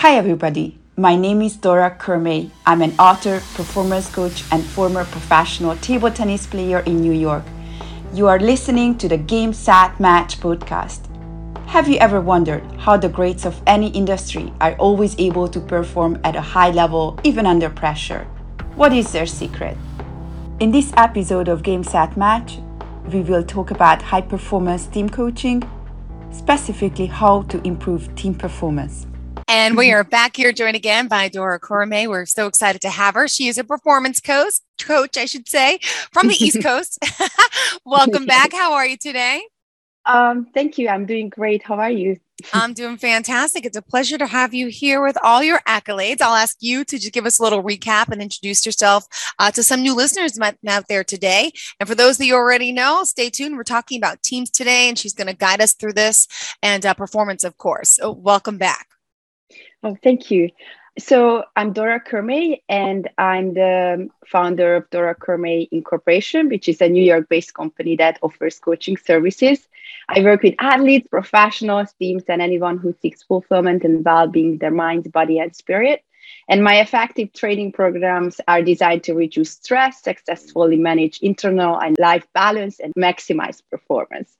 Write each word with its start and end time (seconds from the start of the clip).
Hi, 0.00 0.16
everybody. 0.16 0.78
My 0.96 1.14
name 1.14 1.42
is 1.42 1.56
Dora 1.56 1.94
Kurimay. 1.94 2.48
I'm 2.64 2.80
an 2.80 2.92
author, 2.98 3.40
performance 3.52 4.08
coach, 4.08 4.44
and 4.50 4.64
former 4.64 5.04
professional 5.04 5.76
table 5.76 6.10
tennis 6.10 6.46
player 6.46 6.78
in 6.86 7.02
New 7.02 7.12
York. 7.12 7.44
You 8.14 8.26
are 8.26 8.40
listening 8.40 8.96
to 8.96 9.10
the 9.10 9.18
Game 9.18 9.52
Set 9.52 10.00
Match 10.00 10.40
podcast. 10.40 11.00
Have 11.66 11.86
you 11.86 11.98
ever 11.98 12.18
wondered 12.18 12.64
how 12.78 12.96
the 12.96 13.10
greats 13.10 13.44
of 13.44 13.60
any 13.66 13.88
industry 13.88 14.50
are 14.62 14.74
always 14.76 15.14
able 15.18 15.48
to 15.48 15.60
perform 15.60 16.18
at 16.24 16.34
a 16.34 16.40
high 16.40 16.70
level 16.70 17.20
even 17.22 17.44
under 17.44 17.68
pressure? 17.68 18.24
What 18.76 18.94
is 18.94 19.12
their 19.12 19.26
secret? 19.26 19.76
In 20.60 20.70
this 20.70 20.94
episode 20.96 21.48
of 21.48 21.62
Game 21.62 21.84
Set 21.84 22.16
Match, 22.16 22.56
we 23.12 23.20
will 23.20 23.44
talk 23.44 23.70
about 23.70 24.00
high 24.00 24.22
performance 24.22 24.86
team 24.86 25.10
coaching, 25.10 25.62
specifically 26.32 27.04
how 27.04 27.42
to 27.42 27.60
improve 27.66 28.14
team 28.14 28.34
performance. 28.34 29.06
And 29.50 29.76
we 29.76 29.92
are 29.92 30.04
back 30.04 30.36
here 30.36 30.52
joined 30.52 30.76
again 30.76 31.08
by 31.08 31.28
Dora 31.28 31.58
Kurimay. 31.58 32.06
We're 32.06 32.24
so 32.24 32.46
excited 32.46 32.80
to 32.82 32.88
have 32.88 33.14
her. 33.14 33.26
She 33.26 33.48
is 33.48 33.58
a 33.58 33.64
performance 33.64 34.20
coach, 34.20 34.54
coach, 34.80 35.18
I 35.18 35.24
should 35.24 35.48
say, 35.48 35.80
from 36.12 36.28
the 36.28 36.36
East 36.36 36.62
Coast. 36.62 36.98
Welcome 37.84 38.26
back. 38.26 38.52
How 38.52 38.74
are 38.74 38.86
you 38.86 38.96
today? 38.96 39.42
Um, 40.06 40.46
thank 40.54 40.78
you. 40.78 40.88
I'm 40.88 41.04
doing 41.04 41.28
great. 41.28 41.64
How 41.64 41.74
are 41.74 41.90
you? 41.90 42.16
I'm 42.54 42.74
doing 42.74 42.96
fantastic. 42.96 43.66
It's 43.66 43.76
a 43.76 43.82
pleasure 43.82 44.16
to 44.18 44.26
have 44.26 44.54
you 44.54 44.68
here 44.68 45.02
with 45.02 45.18
all 45.20 45.42
your 45.42 45.58
accolades. 45.66 46.22
I'll 46.22 46.36
ask 46.36 46.56
you 46.60 46.84
to 46.84 46.98
just 46.98 47.12
give 47.12 47.26
us 47.26 47.40
a 47.40 47.42
little 47.42 47.62
recap 47.62 48.08
and 48.08 48.22
introduce 48.22 48.64
yourself 48.64 49.04
uh, 49.40 49.50
to 49.50 49.64
some 49.64 49.82
new 49.82 49.96
listeners 49.96 50.38
out 50.40 50.84
there 50.88 51.04
today. 51.04 51.50
And 51.80 51.88
for 51.88 51.96
those 51.96 52.18
that 52.18 52.26
you 52.26 52.34
already 52.34 52.70
know, 52.70 53.02
stay 53.02 53.30
tuned. 53.30 53.56
We're 53.56 53.64
talking 53.64 53.98
about 53.98 54.22
teams 54.22 54.48
today, 54.48 54.88
and 54.88 54.96
she's 54.96 55.12
going 55.12 55.26
to 55.26 55.36
guide 55.36 55.60
us 55.60 55.74
through 55.74 55.94
this 55.94 56.28
and 56.62 56.86
uh, 56.86 56.94
performance, 56.94 57.42
of 57.42 57.58
course. 57.58 57.90
So, 57.90 58.12
welcome 58.12 58.56
back. 58.56 58.86
Oh, 59.82 59.96
thank 60.02 60.30
you. 60.30 60.50
So 60.98 61.44
I'm 61.56 61.72
Dora 61.72 62.00
Kurimay, 62.00 62.62
and 62.68 63.08
I'm 63.16 63.54
the 63.54 64.10
founder 64.26 64.76
of 64.76 64.90
Dora 64.90 65.14
Kurimay 65.14 65.68
Incorporation, 65.70 66.48
which 66.48 66.68
is 66.68 66.80
a 66.80 66.88
New 66.88 67.02
York-based 67.02 67.54
company 67.54 67.96
that 67.96 68.18
offers 68.22 68.58
coaching 68.58 68.96
services. 68.96 69.68
I 70.08 70.22
work 70.22 70.42
with 70.42 70.56
athletes, 70.58 71.08
professionals, 71.08 71.92
teams, 71.98 72.24
and 72.28 72.42
anyone 72.42 72.76
who 72.78 72.94
seeks 73.00 73.22
fulfillment 73.22 73.84
and 73.84 74.04
well-being 74.04 74.58
their 74.58 74.72
mind, 74.72 75.10
body, 75.12 75.38
and 75.38 75.54
spirit. 75.54 76.04
And 76.48 76.62
my 76.62 76.80
effective 76.80 77.32
training 77.32 77.72
programs 77.72 78.40
are 78.48 78.62
designed 78.62 79.04
to 79.04 79.14
reduce 79.14 79.52
stress, 79.52 80.02
successfully 80.02 80.76
manage 80.76 81.20
internal 81.22 81.80
and 81.80 81.96
life 81.98 82.26
balance, 82.34 82.80
and 82.80 82.92
maximize 82.94 83.62
performance. 83.70 84.36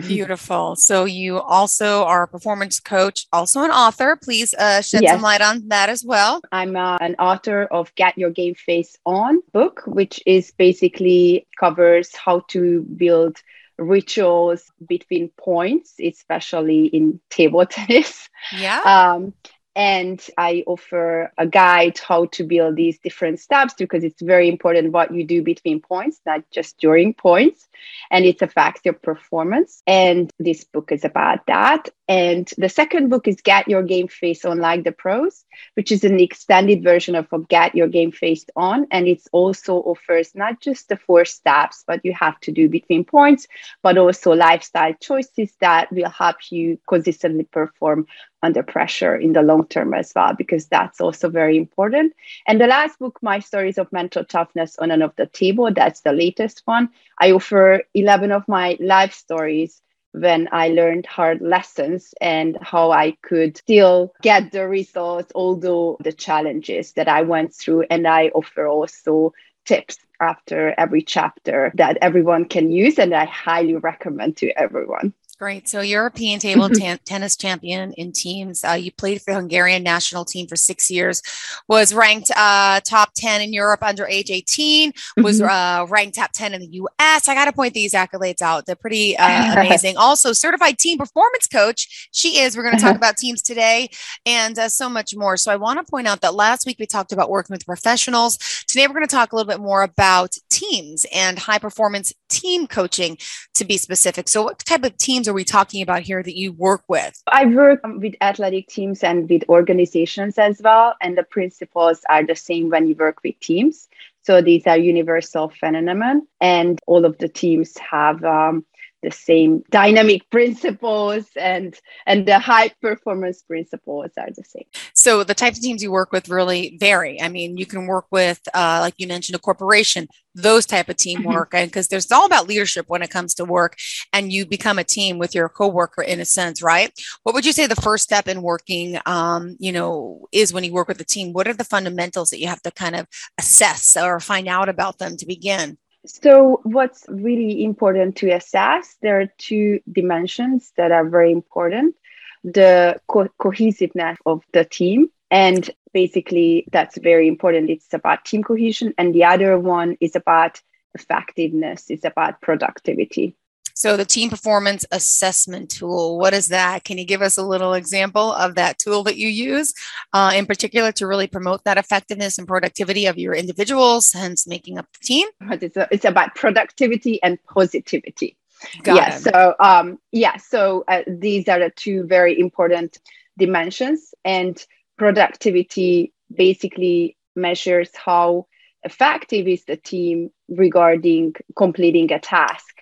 Beautiful. 0.00 0.76
So 0.76 1.04
you 1.04 1.38
also 1.40 2.04
are 2.04 2.24
a 2.24 2.28
performance 2.28 2.80
coach, 2.80 3.26
also 3.32 3.62
an 3.62 3.70
author. 3.70 4.16
Please 4.16 4.54
uh, 4.54 4.80
shed 4.82 5.02
yes. 5.02 5.12
some 5.12 5.22
light 5.22 5.40
on 5.40 5.68
that 5.68 5.88
as 5.88 6.04
well. 6.04 6.40
I'm 6.52 6.76
uh, 6.76 6.98
an 7.00 7.16
author 7.18 7.64
of 7.64 7.94
Get 7.94 8.18
Your 8.18 8.30
Game 8.30 8.54
Face 8.54 8.96
On 9.04 9.40
book, 9.52 9.82
which 9.86 10.20
is 10.26 10.52
basically 10.52 11.46
covers 11.58 12.14
how 12.14 12.40
to 12.48 12.82
build 12.82 13.38
rituals 13.78 14.70
between 14.86 15.30
points, 15.30 15.94
especially 16.02 16.86
in 16.86 17.20
table 17.30 17.64
tennis. 17.70 18.28
Yeah. 18.52 18.80
Um, 19.14 19.34
and 19.78 20.20
I 20.36 20.64
offer 20.66 21.32
a 21.38 21.46
guide 21.46 21.98
how 21.98 22.26
to 22.32 22.42
build 22.42 22.74
these 22.74 22.98
different 22.98 23.38
steps 23.38 23.74
because 23.78 24.02
it's 24.02 24.20
very 24.20 24.48
important 24.48 24.90
what 24.90 25.14
you 25.14 25.22
do 25.22 25.40
between 25.40 25.80
points, 25.80 26.20
not 26.26 26.42
just 26.50 26.78
during 26.78 27.14
points. 27.14 27.68
And 28.10 28.24
it 28.24 28.42
affects 28.42 28.80
your 28.84 28.94
performance. 28.94 29.80
And 29.86 30.32
this 30.40 30.64
book 30.64 30.90
is 30.90 31.04
about 31.04 31.46
that. 31.46 31.90
And 32.08 32.50
the 32.58 32.68
second 32.68 33.08
book 33.08 33.28
is 33.28 33.40
Get 33.40 33.68
Your 33.68 33.84
Game 33.84 34.08
Face 34.08 34.44
On 34.44 34.58
Like 34.58 34.82
the 34.82 34.90
Pros, 34.90 35.44
which 35.74 35.92
is 35.92 36.02
an 36.02 36.18
extended 36.18 36.82
version 36.82 37.14
of 37.14 37.28
Get 37.48 37.76
Your 37.76 37.86
Game 37.86 38.10
Face 38.10 38.46
On. 38.56 38.84
And 38.90 39.06
it 39.06 39.22
also 39.30 39.76
offers 39.76 40.34
not 40.34 40.60
just 40.60 40.88
the 40.88 40.96
four 40.96 41.24
steps, 41.24 41.84
but 41.86 42.04
you 42.04 42.14
have 42.14 42.40
to 42.40 42.50
do 42.50 42.68
between 42.68 43.04
points, 43.04 43.46
but 43.84 43.96
also 43.96 44.32
lifestyle 44.32 44.94
choices 44.94 45.52
that 45.60 45.92
will 45.92 46.10
help 46.10 46.36
you 46.50 46.80
consistently 46.88 47.44
perform 47.44 48.06
under 48.42 48.62
pressure 48.62 49.16
in 49.16 49.32
the 49.32 49.42
long 49.42 49.66
term 49.66 49.94
as 49.94 50.12
well, 50.14 50.34
because 50.34 50.66
that's 50.66 51.00
also 51.00 51.28
very 51.28 51.56
important. 51.56 52.14
And 52.46 52.60
the 52.60 52.66
last 52.66 52.98
book, 52.98 53.18
My 53.22 53.40
Stories 53.40 53.78
of 53.78 53.92
Mental 53.92 54.24
Toughness 54.24 54.78
on 54.78 54.90
and 54.90 55.02
off 55.02 55.16
the 55.16 55.26
Table, 55.26 55.72
that's 55.72 56.02
the 56.02 56.12
latest 56.12 56.62
one. 56.64 56.90
I 57.20 57.32
offer 57.32 57.82
11 57.94 58.32
of 58.32 58.46
my 58.48 58.76
life 58.80 59.12
stories 59.12 59.80
when 60.12 60.48
I 60.52 60.68
learned 60.68 61.06
hard 61.06 61.40
lessons 61.40 62.14
and 62.20 62.56
how 62.62 62.90
I 62.90 63.16
could 63.22 63.58
still 63.58 64.14
get 64.22 64.52
the 64.52 64.66
results, 64.66 65.32
although 65.34 65.98
the 66.00 66.12
challenges 66.12 66.92
that 66.92 67.08
I 67.08 67.22
went 67.22 67.54
through. 67.54 67.84
And 67.90 68.06
I 68.06 68.28
offer 68.28 68.66
also 68.66 69.34
tips 69.66 69.98
after 70.20 70.74
every 70.78 71.02
chapter 71.02 71.70
that 71.74 71.98
everyone 72.00 72.46
can 72.46 72.72
use 72.72 72.98
and 72.98 73.14
I 73.14 73.26
highly 73.26 73.76
recommend 73.76 74.38
to 74.38 74.48
everyone. 74.58 75.12
Great. 75.38 75.68
So, 75.68 75.82
European 75.82 76.40
table 76.40 76.68
t- 76.74 76.96
tennis 77.04 77.36
champion 77.36 77.92
in 77.92 78.10
teams. 78.10 78.64
Uh, 78.64 78.72
you 78.72 78.90
played 78.90 79.22
for 79.22 79.30
the 79.30 79.36
Hungarian 79.36 79.84
national 79.84 80.24
team 80.24 80.48
for 80.48 80.56
six 80.56 80.90
years. 80.90 81.22
Was 81.68 81.94
ranked 81.94 82.32
uh, 82.34 82.80
top 82.80 83.10
ten 83.14 83.40
in 83.40 83.52
Europe 83.52 83.84
under 83.84 84.04
age 84.04 84.32
eighteen. 84.32 84.92
Was 85.16 85.40
mm-hmm. 85.40 85.48
uh, 85.48 85.86
ranked 85.86 86.16
top 86.16 86.32
ten 86.32 86.54
in 86.54 86.60
the 86.60 86.66
U.S. 86.66 87.28
I 87.28 87.34
got 87.34 87.44
to 87.44 87.52
point 87.52 87.72
these 87.72 87.92
accolades 87.92 88.42
out. 88.42 88.66
They're 88.66 88.74
pretty 88.74 89.16
uh, 89.16 89.52
amazing. 89.64 89.96
also, 89.96 90.32
certified 90.32 90.76
team 90.76 90.98
performance 90.98 91.46
coach. 91.46 92.08
She 92.10 92.40
is. 92.40 92.56
We're 92.56 92.64
going 92.64 92.76
to 92.76 92.82
talk 92.82 92.96
about 92.96 93.16
teams 93.16 93.40
today 93.40 93.90
and 94.26 94.58
uh, 94.58 94.68
so 94.68 94.88
much 94.88 95.14
more. 95.14 95.36
So, 95.36 95.52
I 95.52 95.56
want 95.56 95.78
to 95.78 95.88
point 95.88 96.08
out 96.08 96.20
that 96.22 96.34
last 96.34 96.66
week 96.66 96.78
we 96.80 96.86
talked 96.86 97.12
about 97.12 97.30
working 97.30 97.54
with 97.54 97.64
professionals. 97.64 98.38
Today, 98.66 98.88
we're 98.88 98.94
going 98.94 99.06
to 99.06 99.14
talk 99.14 99.32
a 99.32 99.36
little 99.36 99.48
bit 99.48 99.60
more 99.60 99.84
about 99.84 100.34
teams 100.50 101.06
and 101.14 101.38
high 101.38 101.58
performance 101.58 102.12
team 102.28 102.66
coaching, 102.66 103.18
to 103.54 103.64
be 103.64 103.76
specific. 103.76 104.28
So, 104.28 104.44
what 104.44 104.58
type 104.60 104.84
of 104.84 104.96
teams 104.96 105.28
are 105.28 105.32
we 105.32 105.44
talking 105.44 105.82
about 105.82 106.02
here 106.02 106.22
that 106.22 106.36
you 106.36 106.52
work 106.52 106.82
with? 106.88 107.20
I 107.26 107.46
work 107.46 107.80
with 107.84 108.14
athletic 108.20 108.68
teams 108.68 109.02
and 109.02 109.28
with 109.28 109.44
organizations 109.48 110.38
as 110.38 110.60
well. 110.62 110.94
And 111.00 111.16
the 111.16 111.22
principles 111.22 112.02
are 112.08 112.24
the 112.24 112.36
same 112.36 112.70
when 112.70 112.88
you 112.88 112.94
work 112.94 113.18
with 113.22 113.38
teams. 113.40 113.88
So 114.22 114.42
these 114.42 114.66
are 114.66 114.76
universal 114.76 115.48
phenomenon, 115.48 116.26
and 116.38 116.78
all 116.86 117.06
of 117.06 117.16
the 117.16 117.28
teams 117.28 117.78
have 117.78 118.22
um, 118.24 118.66
the 119.02 119.10
same 119.10 119.62
dynamic 119.70 120.28
principles 120.30 121.26
and 121.36 121.78
and 122.06 122.26
the 122.26 122.38
high 122.38 122.70
performance 122.80 123.42
principles 123.42 124.10
are 124.18 124.30
the 124.34 124.44
same. 124.44 124.64
So 124.94 125.24
the 125.24 125.34
types 125.34 125.58
of 125.58 125.64
teams 125.64 125.82
you 125.82 125.90
work 125.90 126.12
with 126.12 126.28
really 126.28 126.76
vary. 126.80 127.20
I 127.20 127.28
mean 127.28 127.56
you 127.56 127.66
can 127.66 127.86
work 127.86 128.06
with 128.10 128.40
uh, 128.54 128.78
like 128.80 128.94
you 128.98 129.06
mentioned 129.06 129.36
a 129.36 129.38
corporation 129.38 130.08
those 130.34 130.66
type 130.66 130.88
of 130.88 130.96
mm-hmm. 130.96 131.22
teamwork 131.22 131.54
and 131.54 131.68
because 131.68 131.88
there's 131.88 132.12
all 132.12 132.26
about 132.26 132.46
leadership 132.46 132.86
when 132.88 133.02
it 133.02 133.10
comes 133.10 133.34
to 133.34 133.44
work 133.44 133.76
and 134.12 134.32
you 134.32 134.46
become 134.46 134.78
a 134.78 134.84
team 134.84 135.18
with 135.18 135.34
your 135.34 135.48
coworker 135.48 136.02
in 136.02 136.20
a 136.20 136.24
sense 136.24 136.62
right? 136.62 136.92
What 137.22 137.34
would 137.34 137.46
you 137.46 137.52
say 137.52 137.66
the 137.66 137.76
first 137.76 138.04
step 138.04 138.28
in 138.28 138.42
working 138.42 138.98
um, 139.06 139.56
you 139.58 139.72
know 139.72 140.26
is 140.32 140.52
when 140.52 140.64
you 140.64 140.72
work 140.72 140.88
with 140.88 141.00
a 141.00 141.04
team? 141.04 141.32
What 141.32 141.48
are 141.48 141.54
the 141.54 141.64
fundamentals 141.64 142.30
that 142.30 142.40
you 142.40 142.48
have 142.48 142.62
to 142.62 142.70
kind 142.70 142.96
of 142.96 143.06
assess 143.38 143.96
or 143.96 144.20
find 144.20 144.48
out 144.48 144.68
about 144.68 144.98
them 144.98 145.16
to 145.16 145.26
begin 145.26 145.78
so, 146.06 146.60
what's 146.62 147.04
really 147.08 147.64
important 147.64 148.16
to 148.16 148.30
assess? 148.30 148.96
There 149.02 149.20
are 149.20 149.26
two 149.38 149.80
dimensions 149.90 150.72
that 150.76 150.92
are 150.92 151.08
very 151.08 151.32
important 151.32 151.96
the 152.44 153.00
co- 153.08 153.28
cohesiveness 153.38 154.18
of 154.26 154.42
the 154.52 154.64
team. 154.64 155.08
And 155.30 155.68
basically, 155.92 156.66
that's 156.72 156.98
very 156.98 157.28
important. 157.28 157.70
It's 157.70 157.92
about 157.92 158.24
team 158.24 158.42
cohesion. 158.42 158.94
And 158.96 159.14
the 159.14 159.24
other 159.24 159.58
one 159.58 159.96
is 160.00 160.16
about 160.16 160.60
effectiveness, 160.94 161.90
it's 161.90 162.04
about 162.04 162.40
productivity. 162.40 163.36
So, 163.78 163.96
the 163.96 164.04
team 164.04 164.28
performance 164.28 164.84
assessment 164.90 165.70
tool, 165.70 166.18
what 166.18 166.34
is 166.34 166.48
that? 166.48 166.82
Can 166.82 166.98
you 166.98 167.04
give 167.04 167.22
us 167.22 167.36
a 167.36 167.44
little 167.44 167.74
example 167.74 168.32
of 168.32 168.56
that 168.56 168.76
tool 168.80 169.04
that 169.04 169.18
you 169.18 169.28
use 169.28 169.72
uh, 170.12 170.32
in 170.34 170.46
particular 170.46 170.90
to 170.90 171.06
really 171.06 171.28
promote 171.28 171.62
that 171.62 171.78
effectiveness 171.78 172.38
and 172.38 172.48
productivity 172.48 173.06
of 173.06 173.18
your 173.18 173.34
individuals, 173.34 174.12
hence 174.12 174.48
making 174.48 174.78
up 174.78 174.88
the 174.94 175.06
team? 175.06 175.28
It's, 175.42 175.76
a, 175.76 175.86
it's 175.92 176.04
about 176.04 176.34
productivity 176.34 177.22
and 177.22 177.38
positivity. 177.44 178.36
Got 178.82 178.96
yeah. 178.96 179.14
It. 179.14 179.20
So, 179.20 179.54
um, 179.60 180.00
yeah. 180.10 180.38
So, 180.38 180.82
uh, 180.88 181.02
these 181.06 181.48
are 181.48 181.60
the 181.60 181.70
two 181.70 182.02
very 182.02 182.36
important 182.36 182.98
dimensions. 183.38 184.12
And 184.24 184.60
productivity 184.96 186.12
basically 186.34 187.16
measures 187.36 187.90
how 187.94 188.48
effective 188.82 189.46
is 189.46 189.64
the 189.66 189.76
team 189.76 190.30
regarding 190.48 191.36
completing 191.54 192.10
a 192.10 192.18
task 192.18 192.77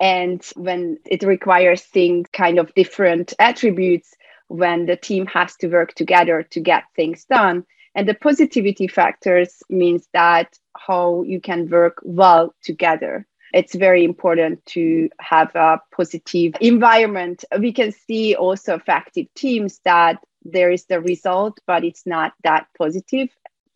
and 0.00 0.44
when 0.54 0.98
it 1.06 1.22
requires 1.22 1.82
things 1.82 2.28
kind 2.32 2.58
of 2.58 2.74
different 2.74 3.34
attributes 3.38 4.14
when 4.48 4.86
the 4.86 4.96
team 4.96 5.26
has 5.26 5.56
to 5.56 5.68
work 5.68 5.94
together 5.94 6.42
to 6.50 6.60
get 6.60 6.84
things 6.96 7.24
done. 7.24 7.64
And 7.94 8.08
the 8.08 8.14
positivity 8.14 8.86
factors 8.86 9.62
means 9.68 10.08
that 10.12 10.56
how 10.76 11.22
you 11.22 11.40
can 11.40 11.68
work 11.68 11.98
well 12.02 12.54
together. 12.62 13.26
It's 13.52 13.74
very 13.74 14.04
important 14.04 14.64
to 14.66 15.08
have 15.20 15.54
a 15.54 15.80
positive 15.94 16.54
environment. 16.60 17.44
We 17.58 17.72
can 17.72 17.92
see 17.92 18.34
also 18.34 18.74
effective 18.74 19.26
teams 19.34 19.80
that 19.84 20.18
there 20.44 20.70
is 20.70 20.84
the 20.84 21.00
result, 21.00 21.58
but 21.66 21.82
it's 21.82 22.06
not 22.06 22.34
that 22.44 22.66
positive, 22.76 23.30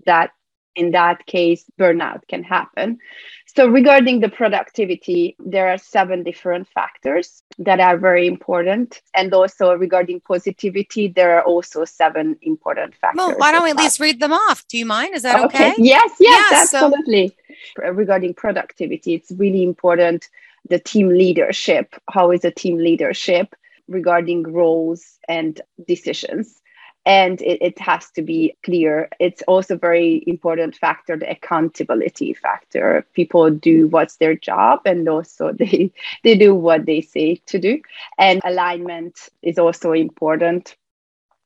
that 0.06 0.30
in 0.74 0.92
that 0.92 1.26
case, 1.26 1.64
burnout 1.78 2.20
can 2.28 2.42
happen. 2.42 2.98
So, 3.54 3.66
regarding 3.66 4.20
the 4.20 4.30
productivity, 4.30 5.36
there 5.38 5.68
are 5.68 5.76
seven 5.76 6.22
different 6.22 6.68
factors 6.68 7.42
that 7.58 7.80
are 7.80 7.98
very 7.98 8.26
important. 8.26 9.02
And 9.14 9.32
also, 9.34 9.74
regarding 9.74 10.20
positivity, 10.20 11.08
there 11.08 11.36
are 11.38 11.42
also 11.42 11.84
seven 11.84 12.36
important 12.40 12.94
factors. 12.94 13.18
Well, 13.18 13.34
why 13.36 13.52
don't 13.52 13.64
we 13.64 13.70
at 13.70 13.76
least 13.76 14.00
read 14.00 14.20
them 14.20 14.32
off? 14.32 14.66
Do 14.68 14.78
you 14.78 14.86
mind? 14.86 15.14
Is 15.14 15.22
that 15.22 15.44
okay? 15.44 15.72
okay? 15.72 15.74
Yes, 15.78 16.12
yes, 16.18 16.48
yeah, 16.50 16.60
absolutely. 16.62 17.28
So- 17.28 17.90
regarding 17.90 18.34
productivity, 18.34 19.14
it's 19.14 19.30
really 19.32 19.62
important 19.62 20.28
the 20.68 20.78
team 20.78 21.08
leadership. 21.08 21.94
How 22.10 22.30
is 22.30 22.40
the 22.40 22.50
team 22.50 22.78
leadership 22.78 23.54
regarding 23.88 24.44
roles 24.44 25.18
and 25.28 25.60
decisions? 25.86 26.61
And 27.04 27.40
it, 27.42 27.58
it, 27.60 27.78
has 27.80 28.10
to 28.12 28.22
be 28.22 28.56
clear. 28.62 29.08
It's 29.18 29.42
also 29.48 29.76
very 29.76 30.22
important 30.26 30.76
factor 30.76 31.16
the 31.16 31.30
accountability 31.30 32.32
factor. 32.34 33.04
People 33.12 33.50
do 33.50 33.88
what's 33.88 34.16
their 34.16 34.36
job 34.36 34.80
and 34.86 35.08
also 35.08 35.52
they 35.58 35.92
they 36.22 36.36
do 36.36 36.54
what 36.54 36.86
they 36.86 37.00
say 37.00 37.36
to 37.46 37.58
do. 37.58 37.80
And 38.18 38.40
alignment 38.44 39.28
is 39.42 39.58
also 39.58 39.92
important 39.92 40.76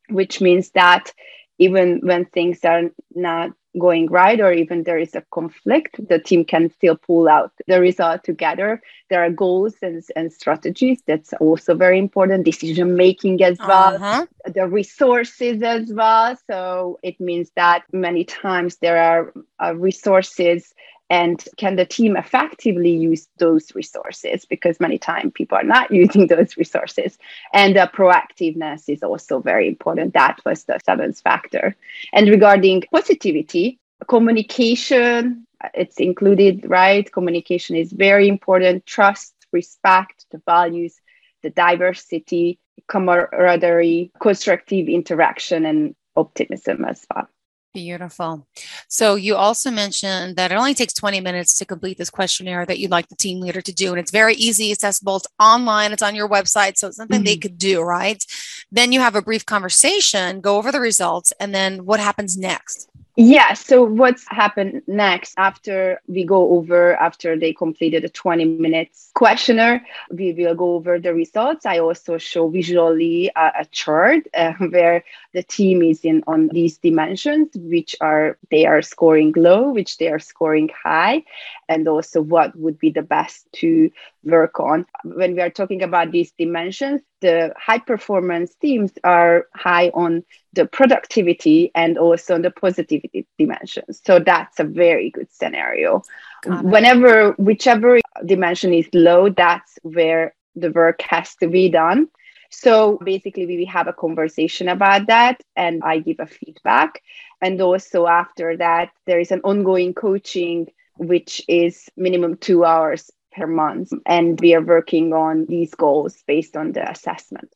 which 0.09 0.41
means 0.41 0.71
that 0.71 1.13
even 1.59 2.01
when 2.03 2.27
things 2.27 2.65
are 2.65 2.91
not 3.15 3.51
going 3.79 4.07
right 4.07 4.41
or 4.41 4.53
even 4.53 4.83
there 4.83 4.99
is 4.99 5.15
a 5.15 5.23
conflict 5.33 6.01
the 6.09 6.19
team 6.19 6.45
can 6.45 6.71
still 6.71 6.97
pull 6.97 7.29
out 7.29 7.53
the 7.67 7.81
result 7.81 8.25
together. 8.25 8.83
There 9.11 9.23
are 9.25 9.31
goals 9.31 9.75
and, 9.83 10.03
and 10.15 10.33
strategies. 10.33 11.03
That's 11.07 11.33
also 11.35 11.75
very 11.75 11.99
important. 11.99 12.45
Decision 12.45 12.97
making 12.97 13.43
as 13.43 13.59
well. 13.59 13.97
Uh-huh. 13.97 14.27
the 14.47 14.67
resources 14.67 15.63
as 15.63 15.93
well. 15.93 16.37
So 16.49 16.99
it 17.03 17.21
means 17.21 17.51
that 17.57 17.83
many 17.93 18.25
times 18.25 18.77
there 18.77 18.99
are 18.99 19.33
uh, 19.63 19.75
resources 19.75 20.75
and 21.09 21.43
can 21.57 21.77
the 21.77 21.85
team 21.85 22.17
effectively 22.17 22.91
use 22.91 23.29
those 23.39 23.75
resources? 23.75 24.45
Because 24.45 24.81
many 24.81 24.99
times 24.99 25.33
people 25.35 25.57
are 25.59 25.65
not 25.65 25.91
using 26.03 26.27
those 26.27 26.57
resources. 26.57 27.19
And 27.53 27.77
the 27.77 27.91
proactiveness 27.93 28.89
is 28.89 29.03
also 29.03 29.41
very 29.41 29.69
important. 29.69 30.15
That 30.15 30.41
was 30.45 30.65
the 30.65 30.79
seventh 30.85 31.21
factor. 31.21 31.77
And 32.13 32.29
regarding 32.29 32.85
positivity 32.93 33.79
communication 34.09 35.47
uh, 35.65 35.69
it's 35.73 35.97
included 35.99 36.67
right? 36.69 37.11
Communication 37.11 37.77
is 37.77 37.91
very 37.93 38.29
important. 38.29 38.85
Trust 38.85 39.35
respect 39.53 40.27
the 40.31 40.43
values 40.45 41.01
the 41.43 41.51
diversity 41.51 42.59
camaraderie 42.89 44.11
constructive 44.21 44.89
interaction 44.89 45.65
and 45.65 45.95
optimism 46.17 46.85
as 46.85 47.07
well 47.15 47.29
Beautiful. 47.77 48.47
So 48.89 49.17
you 49.17 49.37
also 49.37 49.71
mentioned 49.71 50.37
that 50.37 50.51
it 50.51 50.55
only 50.55 50.73
takes 50.73 50.95
20 50.95 51.21
minutes 51.21 51.59
to 51.59 51.67
complete 51.67 51.99
this 51.99 52.09
questionnaire 52.09 52.65
that 52.65 52.79
you'd 52.79 52.91
like 52.91 53.07
the 53.09 53.17
team 53.17 53.39
leader 53.39 53.61
to 53.61 53.71
do. 53.71 53.91
And 53.91 53.99
it's 53.99 54.11
very 54.11 54.33
easy, 54.37 54.73
accessible. 54.73 55.17
It's 55.17 55.27
online, 55.39 55.93
it's 55.93 56.03
on 56.03 56.15
your 56.15 56.27
website. 56.27 56.79
So 56.79 56.87
it's 56.89 56.97
something 56.97 57.19
mm-hmm. 57.19 57.27
they 57.27 57.37
could 57.37 57.59
do, 57.59 57.83
right? 57.83 58.25
Then 58.73 58.93
you 58.93 59.01
have 59.01 59.15
a 59.15 59.21
brief 59.21 59.45
conversation, 59.45 60.41
go 60.41 60.57
over 60.57 60.73
the 60.73 60.81
results, 60.81 61.35
and 61.39 61.55
then 61.55 61.85
what 61.85 62.01
happens 62.01 62.39
next? 62.39 62.89
Yeah. 63.19 63.55
So 63.55 63.83
what's 63.83 64.29
happened 64.29 64.83
next 64.87 65.35
after 65.39 66.03
we 66.07 66.25
go 66.25 66.51
over, 66.51 66.95
after 66.97 67.39
they 67.39 67.55
completed 67.55 68.05
a 68.05 68.11
20 68.11 68.45
minutes 68.45 69.11
questionnaire, 69.15 69.87
we 70.11 70.35
will 70.35 70.55
go 70.55 70.75
over 70.75 70.99
the 70.99 71.15
results. 71.15 71.65
I 71.65 71.79
also 71.79 72.19
show 72.19 72.49
visually 72.49 73.31
a, 73.35 73.53
a 73.61 73.65
chart 73.71 74.27
uh, 74.35 74.53
where 74.53 75.03
the 75.33 75.43
team 75.43 75.83
is 75.83 76.05
in 76.05 76.25
on 76.27 76.49
these 76.49 76.77
dimensions, 76.77 77.49
which 77.55 77.97
are 78.03 78.37
they 78.51 78.67
are 78.67 78.83
scoring 78.83 79.33
low, 79.35 79.71
which 79.71 79.97
they 79.97 80.09
are 80.09 80.19
scoring 80.19 80.69
high, 80.85 81.25
and 81.71 81.89
also 81.89 82.21
what 82.21 82.55
would 82.55 82.79
be 82.79 82.91
the 82.91 83.03
best 83.03 83.47
to 83.55 83.91
work 84.27 84.61
on. 84.61 84.85
When 85.05 85.35
we 85.35 85.41
are 85.41 85.51
talking 85.51 85.83
about 85.83 86.11
these 86.11 86.33
dimensions, 86.39 87.01
the 87.21 87.55
high 87.57 87.79
performance 87.79 88.55
teams 88.57 88.93
are 89.05 89.47
high 89.55 89.91
on 89.95 90.25
the 90.53 90.67
productivity 90.67 91.71
and 91.75 91.97
also 91.97 92.35
on 92.35 92.43
the 92.43 92.51
positivity 92.51 93.27
dimensions. 93.39 94.03
So 94.05 94.19
that's 94.19 94.61
a 94.61 94.65
very 94.65 95.11
good 95.11 95.33
scenario. 95.33 96.03
Whenever, 96.45 97.33
whichever 97.33 98.01
dimension 98.25 98.75
is 98.75 98.89
low, 98.93 99.31
that's 99.31 99.79
where 99.83 100.35
the 100.55 100.71
work 100.71 101.03
has 101.03 101.35
to 101.37 101.49
be 101.49 101.69
done. 101.69 102.09
So 102.51 102.99
basically, 103.05 103.47
we 103.47 103.65
have 103.67 103.89
a 103.89 103.93
conversation 103.93 104.69
about 104.69 105.09
that, 105.09 105.43
and 105.57 105.83
I 105.83 105.99
give 105.99 106.21
a 106.21 106.27
feedback. 106.27 107.03
And 107.43 107.61
also, 107.61 108.07
after 108.07 108.57
that, 108.57 108.91
there 109.07 109.19
is 109.19 109.33
an 109.33 109.41
ongoing 109.43 109.95
coaching, 109.95 110.69
which 110.97 111.43
is 111.49 111.91
minimum 111.97 112.37
two 112.37 112.65
hours 112.65 113.11
per 113.37 113.47
month. 113.47 113.93
And 114.07 114.41
we 114.41 114.55
are 114.55 114.63
working 114.63 115.13
on 115.13 115.47
these 115.47 115.75
goals 115.75 116.23
based 116.27 116.57
on 116.57 116.73
the 116.73 116.91
assessment. 116.91 117.53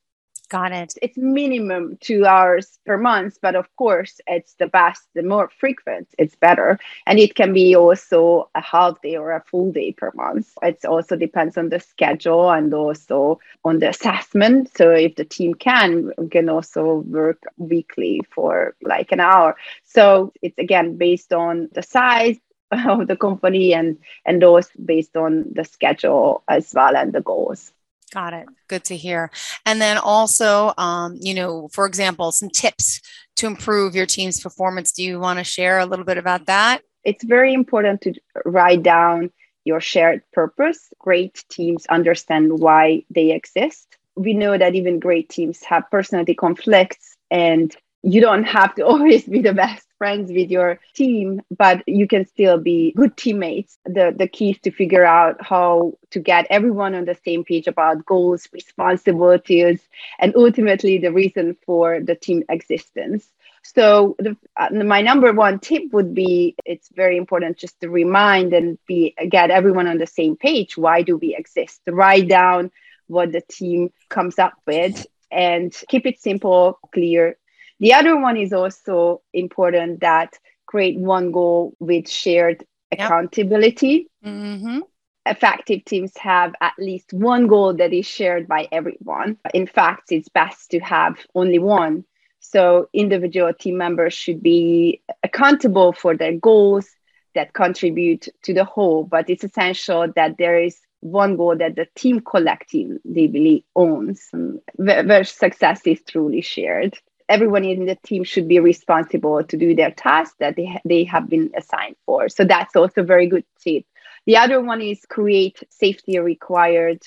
Got 0.50 0.72
it. 0.72 0.94
It's 1.00 1.16
minimum 1.16 1.96
two 2.00 2.26
hours 2.26 2.80
per 2.84 2.98
month, 2.98 3.38
but 3.40 3.54
of 3.54 3.68
course, 3.76 4.20
it's 4.26 4.54
the 4.54 4.66
best. 4.66 5.02
The 5.14 5.22
more 5.22 5.48
frequent, 5.48 6.08
it's 6.18 6.34
better. 6.34 6.76
And 7.06 7.20
it 7.20 7.36
can 7.36 7.52
be 7.52 7.76
also 7.76 8.50
a 8.56 8.60
half 8.60 9.00
day 9.00 9.16
or 9.16 9.30
a 9.30 9.44
full 9.44 9.70
day 9.70 9.92
per 9.92 10.10
month. 10.16 10.48
It 10.60 10.84
also 10.84 11.14
depends 11.14 11.56
on 11.56 11.68
the 11.68 11.78
schedule 11.78 12.50
and 12.50 12.74
also 12.74 13.38
on 13.64 13.78
the 13.78 13.90
assessment. 13.90 14.76
So 14.76 14.90
if 14.90 15.14
the 15.14 15.24
team 15.24 15.54
can, 15.54 16.10
we 16.18 16.28
can 16.28 16.48
also 16.48 17.04
work 17.06 17.44
weekly 17.56 18.20
for 18.34 18.74
like 18.82 19.12
an 19.12 19.20
hour. 19.20 19.54
So 19.84 20.32
it's 20.42 20.58
again 20.58 20.96
based 20.96 21.32
on 21.32 21.68
the 21.74 21.82
size, 21.84 22.40
of 22.88 23.08
the 23.08 23.16
company 23.16 23.74
and 23.74 23.98
and 24.24 24.40
those 24.40 24.68
based 24.84 25.16
on 25.16 25.46
the 25.52 25.64
schedule 25.64 26.42
as 26.48 26.72
well 26.74 26.96
and 26.96 27.12
the 27.12 27.20
goals. 27.20 27.72
Got 28.12 28.32
it. 28.34 28.46
Good 28.66 28.84
to 28.84 28.96
hear. 28.96 29.30
And 29.64 29.80
then 29.80 29.98
also 29.98 30.72
um, 30.78 31.16
you 31.20 31.34
know 31.34 31.68
for 31.72 31.86
example 31.86 32.32
some 32.32 32.50
tips 32.50 33.00
to 33.36 33.46
improve 33.46 33.94
your 33.94 34.06
team's 34.06 34.40
performance. 34.40 34.92
Do 34.92 35.02
you 35.02 35.18
want 35.18 35.38
to 35.38 35.44
share 35.44 35.78
a 35.78 35.86
little 35.86 36.04
bit 36.04 36.18
about 36.18 36.46
that? 36.46 36.82
It's 37.04 37.24
very 37.24 37.54
important 37.54 38.02
to 38.02 38.14
write 38.44 38.82
down 38.82 39.30
your 39.64 39.80
shared 39.80 40.22
purpose. 40.32 40.92
Great 40.98 41.44
teams 41.50 41.86
understand 41.86 42.58
why 42.58 43.04
they 43.10 43.32
exist. 43.32 43.86
We 44.16 44.34
know 44.34 44.56
that 44.56 44.74
even 44.74 44.98
great 44.98 45.28
teams 45.28 45.62
have 45.64 45.90
personality 45.90 46.34
conflicts 46.34 47.16
and 47.30 47.74
you 48.02 48.20
don't 48.20 48.44
have 48.44 48.74
to 48.74 48.86
always 48.90 49.24
be 49.24 49.40
the 49.40 49.54
best 49.54 49.86
friends 50.00 50.32
with 50.32 50.50
your 50.50 50.80
team 50.94 51.42
but 51.58 51.82
you 51.86 52.08
can 52.08 52.26
still 52.26 52.58
be 52.58 52.92
good 52.96 53.16
teammates. 53.16 53.78
The 53.86 54.14
the 54.16 54.28
key 54.28 54.50
is 54.52 54.58
to 54.60 54.72
figure 54.72 55.04
out 55.04 55.36
how 55.44 55.94
to 56.10 56.20
get 56.20 56.46
everyone 56.50 56.94
on 56.94 57.04
the 57.06 57.14
same 57.14 57.44
page 57.44 57.68
about 57.68 58.06
goals 58.06 58.48
responsibilities 58.52 59.80
and 60.18 60.34
ultimately 60.36 60.98
the 60.98 61.12
reason 61.12 61.56
for 61.66 62.00
the 62.00 62.16
team 62.16 62.44
existence. 62.48 63.30
So 63.62 64.16
the, 64.18 64.36
uh, 64.56 64.68
my 64.84 65.02
number 65.02 65.32
one 65.32 65.60
tip 65.60 65.84
would 65.92 66.14
be 66.14 66.56
it's 66.64 66.88
very 66.94 67.16
important 67.16 67.58
just 67.58 67.80
to 67.80 67.90
remind 67.90 68.52
and 68.54 68.78
be 68.86 69.14
get 69.28 69.50
everyone 69.50 69.86
on 69.88 69.98
the 69.98 70.06
same 70.06 70.36
page. 70.36 70.76
Why 70.76 71.02
do 71.02 71.16
we 71.18 71.34
exist? 71.36 71.80
Write 71.88 72.28
down 72.28 72.70
what 73.08 73.32
the 73.32 73.42
team 73.42 73.90
comes 74.08 74.38
up 74.38 74.54
with 74.66 75.06
and 75.30 75.74
keep 75.88 76.06
it 76.06 76.20
simple 76.20 76.78
clear 76.92 77.36
the 77.80 77.94
other 77.94 78.18
one 78.18 78.36
is 78.36 78.52
also 78.52 79.22
important 79.32 80.00
that 80.00 80.38
create 80.66 80.98
one 80.98 81.32
goal 81.32 81.74
with 81.80 82.08
shared 82.08 82.64
yep. 82.92 83.00
accountability. 83.00 84.08
Mm-hmm. 84.24 84.80
Effective 85.26 85.84
teams 85.84 86.16
have 86.18 86.54
at 86.60 86.74
least 86.78 87.12
one 87.12 87.46
goal 87.46 87.74
that 87.74 87.92
is 87.92 88.06
shared 88.06 88.46
by 88.46 88.68
everyone. 88.70 89.38
In 89.52 89.66
fact, 89.66 90.12
it's 90.12 90.28
best 90.28 90.70
to 90.70 90.78
have 90.80 91.16
only 91.34 91.58
one. 91.58 92.04
So 92.40 92.88
individual 92.92 93.52
team 93.52 93.76
members 93.76 94.14
should 94.14 94.42
be 94.42 95.02
accountable 95.22 95.92
for 95.92 96.16
their 96.16 96.36
goals 96.36 96.88
that 97.34 97.52
contribute 97.52 98.28
to 98.42 98.54
the 98.54 98.64
whole, 98.64 99.04
but 99.04 99.28
it's 99.28 99.44
essential 99.44 100.10
that 100.16 100.36
there 100.38 100.60
is 100.60 100.78
one 101.00 101.36
goal 101.36 101.56
that 101.56 101.76
the 101.76 101.86
team 101.94 102.20
collectively 102.20 103.64
owns, 103.74 104.28
where 104.76 105.24
success 105.24 105.80
is 105.86 106.02
truly 106.06 106.40
shared 106.42 106.98
everyone 107.30 107.64
in 107.64 107.86
the 107.86 107.96
team 108.04 108.24
should 108.24 108.48
be 108.48 108.58
responsible 108.58 109.42
to 109.44 109.56
do 109.56 109.74
their 109.74 109.92
tasks 109.92 110.36
that 110.40 110.56
they, 110.56 110.78
they 110.84 111.04
have 111.04 111.28
been 111.28 111.50
assigned 111.56 111.96
for. 112.04 112.28
So 112.28 112.44
that's 112.44 112.76
also 112.76 113.04
very 113.04 113.28
good 113.28 113.44
tip. 113.62 113.84
The 114.26 114.36
other 114.36 114.60
one 114.60 114.82
is 114.82 115.06
create 115.08 115.62
safety 115.70 116.18
required 116.18 117.00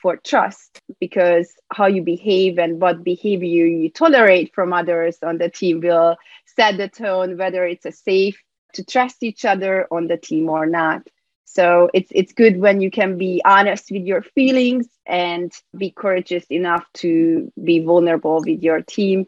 for 0.00 0.16
trust 0.16 0.80
because 1.00 1.52
how 1.72 1.86
you 1.86 2.02
behave 2.02 2.58
and 2.58 2.80
what 2.80 3.02
behavior 3.02 3.66
you 3.66 3.90
tolerate 3.90 4.54
from 4.54 4.72
others 4.72 5.18
on 5.22 5.38
the 5.38 5.50
team 5.50 5.80
will 5.80 6.16
set 6.46 6.76
the 6.76 6.88
tone 6.88 7.36
whether 7.36 7.66
it's 7.66 7.86
a 7.86 7.92
safe 7.92 8.40
to 8.74 8.84
trust 8.84 9.22
each 9.22 9.44
other 9.44 9.86
on 9.90 10.06
the 10.06 10.16
team 10.16 10.48
or 10.48 10.66
not. 10.66 11.02
So 11.44 11.90
it's 11.94 12.10
it's 12.14 12.32
good 12.32 12.58
when 12.58 12.80
you 12.80 12.90
can 12.90 13.16
be 13.16 13.40
honest 13.44 13.90
with 13.90 14.02
your 14.02 14.22
feelings 14.22 14.88
and 15.06 15.52
be 15.76 15.90
courageous 15.90 16.44
enough 16.50 16.84
to 16.94 17.52
be 17.62 17.80
vulnerable 17.80 18.42
with 18.44 18.62
your 18.62 18.82
team 18.82 19.26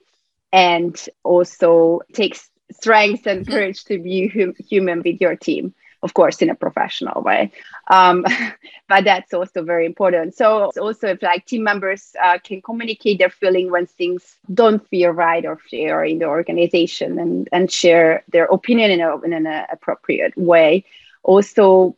and 0.57 1.09
also 1.23 2.01
takes 2.15 2.49
strength 2.73 3.27
and 3.27 3.47
courage 3.47 3.85
to 3.85 3.99
be 3.99 4.27
hum- 4.29 4.55
human 4.59 5.03
with 5.03 5.21
your 5.21 5.37
team 5.37 5.75
of 6.03 6.15
course 6.15 6.41
in 6.41 6.51
a 6.51 6.55
professional 6.55 7.23
way. 7.23 7.51
Um, 7.89 8.25
but 8.89 9.05
that's 9.05 9.35
also 9.35 9.63
very 9.63 9.87
important. 9.87 10.35
So 10.35 10.71
also 10.81 11.09
if 11.09 11.23
like 11.23 11.47
team 11.47 11.65
members 11.65 12.15
uh, 12.23 12.39
can 12.39 12.63
communicate 12.63 13.19
their 13.19 13.31
feeling 13.31 13.71
when 13.71 13.87
things 13.87 14.37
don't 14.53 14.87
feel 14.89 15.11
right 15.11 15.45
or 15.45 15.59
fair 15.71 16.05
in 16.05 16.19
the 16.21 16.27
organization 16.27 17.19
and, 17.19 17.49
and 17.51 17.73
share 17.73 18.23
their 18.29 18.45
opinion 18.45 18.91
in, 18.93 19.01
a, 19.01 19.21
in 19.23 19.33
an 19.33 19.47
appropriate 19.71 20.37
way. 20.37 20.85
Also 21.23 21.97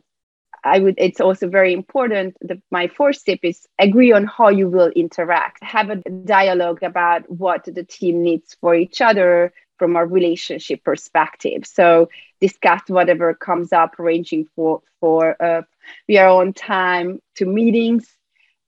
I 0.63 0.79
would 0.79 0.95
it's 0.97 1.21
also 1.21 1.47
very 1.47 1.73
important 1.73 2.35
that 2.41 2.59
my 2.71 2.87
fourth 2.87 3.23
tip 3.23 3.39
is 3.43 3.67
agree 3.77 4.11
on 4.11 4.25
how 4.25 4.49
you 4.49 4.67
will 4.67 4.89
interact. 4.89 5.63
Have 5.63 5.89
a 5.89 5.95
dialogue 6.25 6.83
about 6.83 7.29
what 7.29 7.65
the 7.65 7.83
team 7.83 8.23
needs 8.23 8.55
for 8.59 8.75
each 8.75 9.01
other 9.01 9.53
from 9.77 9.95
a 9.95 10.05
relationship 10.05 10.83
perspective. 10.83 11.65
So 11.65 12.09
discuss 12.41 12.81
whatever 12.87 13.33
comes 13.33 13.73
up, 13.73 13.95
ranging 13.97 14.45
for 14.55 14.81
for 14.99 15.41
uh, 15.41 15.61
we 16.07 16.17
are 16.17 16.29
on 16.29 16.53
time 16.53 17.19
to 17.35 17.45
meetings 17.45 18.18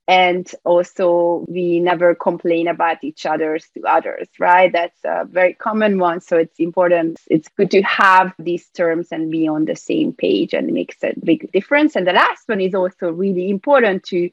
and 0.08 0.51
also 0.65 1.46
we 1.48 1.79
never 1.79 2.15
complain 2.15 2.67
about 2.67 3.03
each 3.03 3.25
other's 3.25 3.67
to 3.74 3.81
others 3.84 4.27
right? 4.39 4.72
That's 4.72 5.00
a 5.05 5.25
very 5.25 5.53
common 5.53 6.00
one. 6.00 6.22
So 6.22 6.38
it's 6.38 6.60
important. 6.60 7.20
It's 7.27 7.48
good 7.50 7.72
to 7.72 7.81
have 7.84 8.34
these 8.39 8.67
terms 8.70 9.10
and 9.12 9.31
be 9.31 9.48
on 9.48 9.65
the 9.65 9.75
same 9.75 10.13
page 10.13 10.53
and 10.53 10.70
it 10.70 10.74
makes 10.74 10.98
a 11.03 11.13
big 11.24 11.51
difference. 11.51 11.96
And 11.96 12.08
the 12.08 12.13
last 12.13 12.48
one 12.48 12.62
is 12.62 12.74
also 12.74 13.12
really 13.12 13.50
important 13.50 14.03
to 14.05 14.29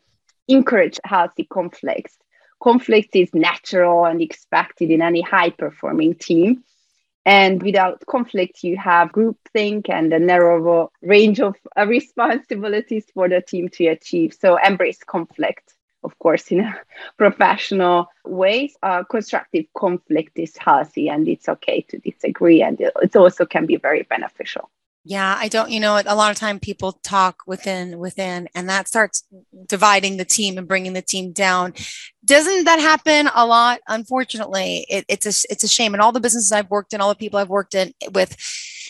encourage 0.49 0.99
healthy 1.05 1.45
conflicts. 1.45 2.17
Conflict 2.61 3.15
is 3.15 3.33
natural 3.35 4.05
and 4.05 4.21
expected 4.21 4.91
in 4.91 5.03
any 5.03 5.21
high 5.21 5.51
performing 5.51 6.15
team 6.15 6.65
and 7.29 7.63
without 7.63 8.07
conflict, 8.07 8.65
you 8.65 8.79
have 8.79 9.13
groupthink 9.13 9.91
and 9.91 10.11
a 10.15 10.19
narrower 10.19 10.89
range 11.03 11.41
of 11.41 11.57
uh, 11.77 11.87
responsibilities 11.97 13.05
for 13.13 13.29
the 13.29 13.43
team 13.43 13.69
to 13.69 13.89
achieve. 13.89 14.33
So 14.33 14.57
embrace 14.57 15.05
conflict, 15.05 15.75
of 16.05 16.19
course, 16.21 16.51
in 16.51 16.61
a 16.61 16.81
professional 17.19 18.09
way. 18.25 18.73
Uh, 18.83 19.05
constructive 19.05 19.67
conflict 19.77 20.39
is 20.39 20.57
healthy 20.57 21.11
and 21.11 21.29
it's 21.29 21.51
okay 21.51 21.83
to 21.91 21.99
disagree. 21.99 22.63
And 22.63 22.81
it 22.81 23.15
also 23.15 23.45
can 23.45 23.67
be 23.67 23.77
very 23.77 24.05
beneficial. 24.05 24.71
Yeah, 25.05 25.37
I 25.39 25.49
don't, 25.49 25.71
you 25.71 25.81
know, 25.81 26.01
a 26.05 26.15
lot 26.15 26.31
of 26.31 26.37
time 26.37 26.61
people 26.61 26.93
talk 27.03 27.43
within 27.47 27.99
within 27.99 28.49
and 28.55 28.69
that 28.69 28.89
starts 28.89 29.25
dividing 29.67 30.17
the 30.17 30.25
team 30.25 30.59
and 30.59 30.69
bringing 30.69 30.93
the 30.93 31.03
team 31.03 31.33
down. 31.33 31.73
Doesn't 32.25 32.65
that 32.65 32.81
happen 32.81 33.31
a 33.35 33.47
lot? 33.47 33.81
Unfortunately, 33.89 34.85
it, 34.91 35.07
it's 35.09 35.25
a 35.25 35.47
it's 35.51 35.65
a 35.65 35.69
shame. 35.69 35.95
And 35.95 36.03
all 36.03 36.13
the 36.13 36.21
businesses 36.21 36.53
I've 36.53 36.71
worked 36.71 36.93
in, 36.93 37.01
all 37.01 37.09
the 37.09 37.15
people 37.15 37.39
I've 37.39 37.49
worked 37.49 37.75
in 37.75 37.95
with, 38.13 38.37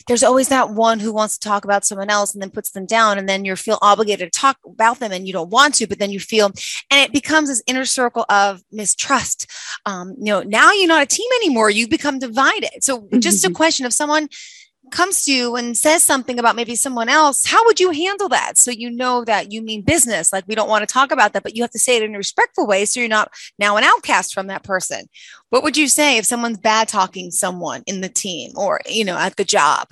there's 0.09 0.25
always 0.25 0.49
that 0.49 0.71
one 0.71 0.99
who 0.99 1.13
wants 1.13 1.39
to 1.39 1.49
talk 1.49 1.65
about 1.65 1.85
someone 1.85 2.11
else 2.11 2.33
and 2.35 2.43
then 2.43 2.51
puts 2.51 2.71
them 2.71 2.87
down, 2.87 3.19
and 3.19 3.29
then 3.29 3.45
you 3.45 3.55
feel 3.55 3.79
obligated 3.81 4.33
to 4.33 4.41
talk 4.41 4.57
about 4.67 4.99
them, 4.99 5.13
and 5.13 5.27
you 5.27 5.33
don't 5.33 5.51
want 5.51 5.75
to, 5.75 5.87
but 5.87 6.01
then 6.01 6.11
you 6.11 6.19
feel, 6.19 6.47
and 6.47 7.01
it 7.01 7.13
becomes 7.13 7.49
this 7.49 7.63
inner 7.67 7.85
circle 7.85 8.25
of 8.29 8.61
mistrust. 8.73 9.47
Um, 9.87 10.15
you 10.19 10.33
know, 10.33 10.43
now 10.43 10.73
you're 10.73 10.89
not 10.89 11.03
a 11.03 11.07
team 11.07 11.31
anymore. 11.43 11.71
You 11.71 11.87
become 11.87 12.19
divided. 12.19 12.71
So 12.83 13.07
just 13.19 13.45
a 13.45 13.51
question 13.53 13.87
of 13.87 13.93
someone 13.93 14.29
comes 14.91 15.25
to 15.25 15.33
you 15.33 15.57
and 15.57 15.77
says 15.77 16.03
something 16.03 16.39
about 16.39 16.57
maybe 16.57 16.75
someone 16.75 17.09
else, 17.09 17.47
how 17.47 17.65
would 17.67 17.79
you 17.79 17.91
handle 17.91 18.29
that? 18.31 18.57
So 18.57 18.71
you 18.71 18.91
know 18.91 19.25
that 19.25 19.53
you 19.53 19.63
mean 19.63 19.83
business. 19.83 20.33
Like 20.33 20.45
we 20.47 20.55
don't 20.55 20.69
want 20.69 20.87
to 20.87 20.93
talk 20.93 21.13
about 21.13 21.33
that, 21.33 21.43
but 21.43 21.57
you 21.57 21.63
have 21.63 21.71
to 21.73 21.79
say 21.79 21.97
it 21.97 22.03
in 22.03 22.15
a 22.15 22.19
respectful 22.19 22.67
way. 22.67 22.85
So 22.85 23.01
you're 23.01 23.09
not 23.09 23.33
now 23.59 23.77
an 23.77 23.85
outcast 23.85 24.35
from 24.35 24.47
that 24.47 24.65
person. 24.65 25.09
What 25.51 25.63
would 25.63 25.77
you 25.77 25.89
say 25.89 26.17
if 26.17 26.25
someone's 26.25 26.59
bad 26.59 26.89
talking 26.89 27.31
someone 27.31 27.83
in 27.87 28.01
the 28.01 28.09
team 28.09 28.53
or, 28.57 28.81
you 28.89 29.05
know, 29.05 29.17
at 29.17 29.37
the 29.37 29.45
job? 29.45 29.89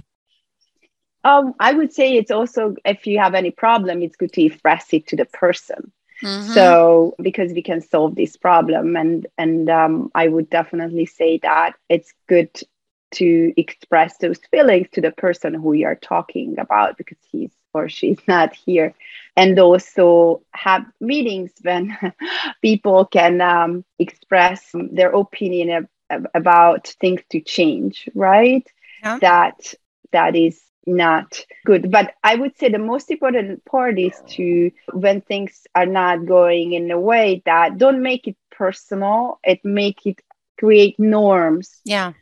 Um, 1.24 1.54
I 1.58 1.72
would 1.72 1.92
say 1.92 2.16
it's 2.16 2.30
also 2.30 2.76
if 2.84 3.06
you 3.06 3.18
have 3.18 3.34
any 3.34 3.50
problem, 3.50 4.02
it's 4.02 4.16
good 4.16 4.32
to 4.34 4.42
express 4.42 4.92
it 4.92 5.08
to 5.08 5.16
the 5.16 5.24
person. 5.24 5.92
Mm-hmm. 6.22 6.52
So 6.52 7.14
because 7.20 7.52
we 7.52 7.62
can 7.62 7.80
solve 7.80 8.14
this 8.14 8.36
problem, 8.36 8.96
and 8.96 9.26
and 9.36 9.68
um, 9.68 10.10
I 10.14 10.28
would 10.28 10.48
definitely 10.48 11.04
say 11.04 11.38
that 11.42 11.74
it's 11.88 12.14
good 12.26 12.50
to 13.12 13.52
express 13.56 14.16
those 14.18 14.40
feelings 14.50 14.88
to 14.92 15.00
the 15.00 15.12
person 15.12 15.54
who 15.54 15.72
you 15.72 15.86
are 15.86 15.96
talking 15.96 16.58
about 16.58 16.96
because 16.98 17.18
he's 17.30 17.50
or 17.76 17.88
she's 17.88 18.18
not 18.28 18.54
here. 18.54 18.94
And 19.36 19.58
also 19.58 20.42
have 20.52 20.84
meetings 21.00 21.52
when 21.62 21.96
people 22.62 23.04
can 23.04 23.40
um, 23.40 23.84
express 23.98 24.70
their 24.72 25.10
opinion 25.10 25.86
of, 26.10 26.26
about 26.34 26.88
things 27.00 27.20
to 27.30 27.40
change 27.40 28.08
right? 28.14 28.66
Yeah. 29.02 29.18
that 29.20 29.74
that 30.12 30.34
is 30.36 30.60
not 30.86 31.44
good. 31.64 31.90
But 31.90 32.14
i 32.22 32.34
would 32.36 32.56
say 32.56 32.68
the 32.68 32.78
most 32.78 33.10
important 33.10 33.64
part 33.64 33.98
is 33.98 34.14
to 34.36 34.70
when 34.92 35.20
things 35.20 35.66
are 35.74 35.86
not 35.86 36.26
going 36.26 36.72
in 36.72 36.90
a 36.90 36.98
way 36.98 37.42
that 37.44 37.76
don't 37.76 38.02
make 38.02 38.28
it 38.28 38.36
personal 38.52 39.38
it 39.44 39.64
make 39.64 40.06
it 40.06 40.20
create 40.58 40.98
norms. 40.98 41.80
Yeah 41.84 42.12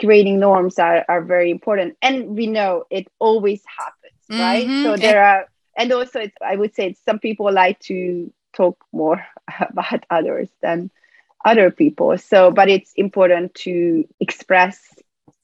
creating 0.00 0.40
norms 0.40 0.78
are, 0.78 1.04
are 1.08 1.22
very 1.22 1.50
important. 1.50 1.96
And 2.02 2.36
we 2.36 2.46
know 2.46 2.84
it 2.90 3.08
always 3.18 3.62
happens 3.78 4.16
mm-hmm. 4.30 4.40
right 4.40 4.82
so 4.82 4.96
there 4.96 5.22
are 5.22 5.46
and 5.76 5.92
also 5.92 6.20
it's, 6.20 6.36
i 6.42 6.56
would 6.56 6.74
say 6.74 6.96
some 7.04 7.18
people 7.18 7.52
like 7.52 7.78
to 7.80 8.32
talk 8.56 8.76
more 8.92 9.24
about 9.60 10.04
others 10.10 10.48
than 10.62 10.90
other 11.44 11.70
people. 11.70 12.18
So 12.18 12.50
but 12.50 12.68
it's 12.68 12.92
important 12.96 13.54
to 13.66 14.06
express 14.18 14.80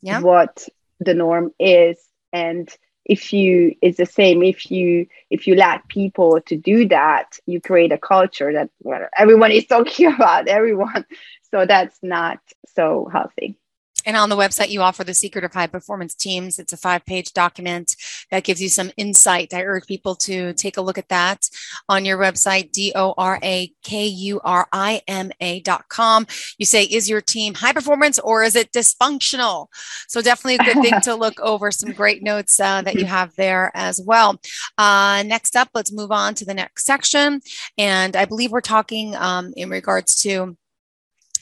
yeah. 0.00 0.20
what 0.20 0.68
the 0.98 1.14
norm 1.14 1.52
is. 1.58 1.98
And 2.32 2.68
if 3.04 3.32
you 3.32 3.74
it's 3.82 3.98
the 3.98 4.06
same 4.06 4.42
if 4.42 4.70
you 4.70 5.06
if 5.30 5.46
you 5.46 5.56
let 5.56 5.86
people 5.88 6.40
to 6.40 6.56
do 6.56 6.86
that 6.86 7.36
you 7.46 7.60
create 7.60 7.90
a 7.90 7.98
culture 7.98 8.52
that 8.52 8.70
everyone 9.16 9.50
is 9.50 9.66
talking 9.74 10.12
about 10.12 10.48
everyone. 10.48 11.04
So 11.50 11.66
that's 11.66 11.98
not 12.02 12.38
so 12.74 13.08
healthy 13.12 13.58
and 14.04 14.16
on 14.16 14.28
the 14.28 14.36
website, 14.36 14.70
you 14.70 14.82
offer 14.82 15.04
the 15.04 15.14
secret 15.14 15.44
of 15.44 15.52
high 15.52 15.66
performance 15.66 16.14
teams. 16.14 16.58
It's 16.58 16.72
a 16.72 16.76
five 16.76 17.04
page 17.04 17.32
document 17.32 17.96
that 18.30 18.44
gives 18.44 18.60
you 18.60 18.68
some 18.68 18.90
insight. 18.96 19.54
I 19.54 19.62
urge 19.62 19.86
people 19.86 20.14
to 20.16 20.52
take 20.54 20.76
a 20.76 20.82
look 20.82 20.98
at 20.98 21.08
that 21.08 21.48
on 21.88 22.04
your 22.04 22.18
website, 22.18 22.72
D 22.72 22.92
O 22.94 23.14
R 23.16 23.38
A 23.42 23.72
K 23.82 24.06
U 24.06 24.40
R 24.44 24.66
I 24.72 25.02
M 25.06 25.30
A 25.40 25.60
dot 25.60 25.88
com. 25.88 26.26
You 26.58 26.66
say, 26.66 26.84
is 26.84 27.08
your 27.08 27.20
team 27.20 27.54
high 27.54 27.72
performance 27.72 28.18
or 28.18 28.42
is 28.42 28.56
it 28.56 28.72
dysfunctional? 28.72 29.68
So, 30.08 30.22
definitely 30.22 30.56
a 30.56 30.74
good 30.74 30.82
thing 30.82 31.00
to 31.02 31.14
look 31.14 31.40
over. 31.40 31.70
Some 31.70 31.92
great 31.92 32.22
notes 32.22 32.58
uh, 32.58 32.82
that 32.82 32.96
you 32.96 33.04
have 33.04 33.34
there 33.36 33.70
as 33.74 34.00
well. 34.00 34.40
Uh, 34.78 35.22
next 35.26 35.56
up, 35.56 35.68
let's 35.74 35.92
move 35.92 36.12
on 36.12 36.34
to 36.34 36.44
the 36.44 36.54
next 36.54 36.84
section. 36.84 37.40
And 37.78 38.16
I 38.16 38.24
believe 38.24 38.50
we're 38.50 38.60
talking 38.60 39.14
um, 39.16 39.52
in 39.56 39.70
regards 39.70 40.16
to 40.22 40.56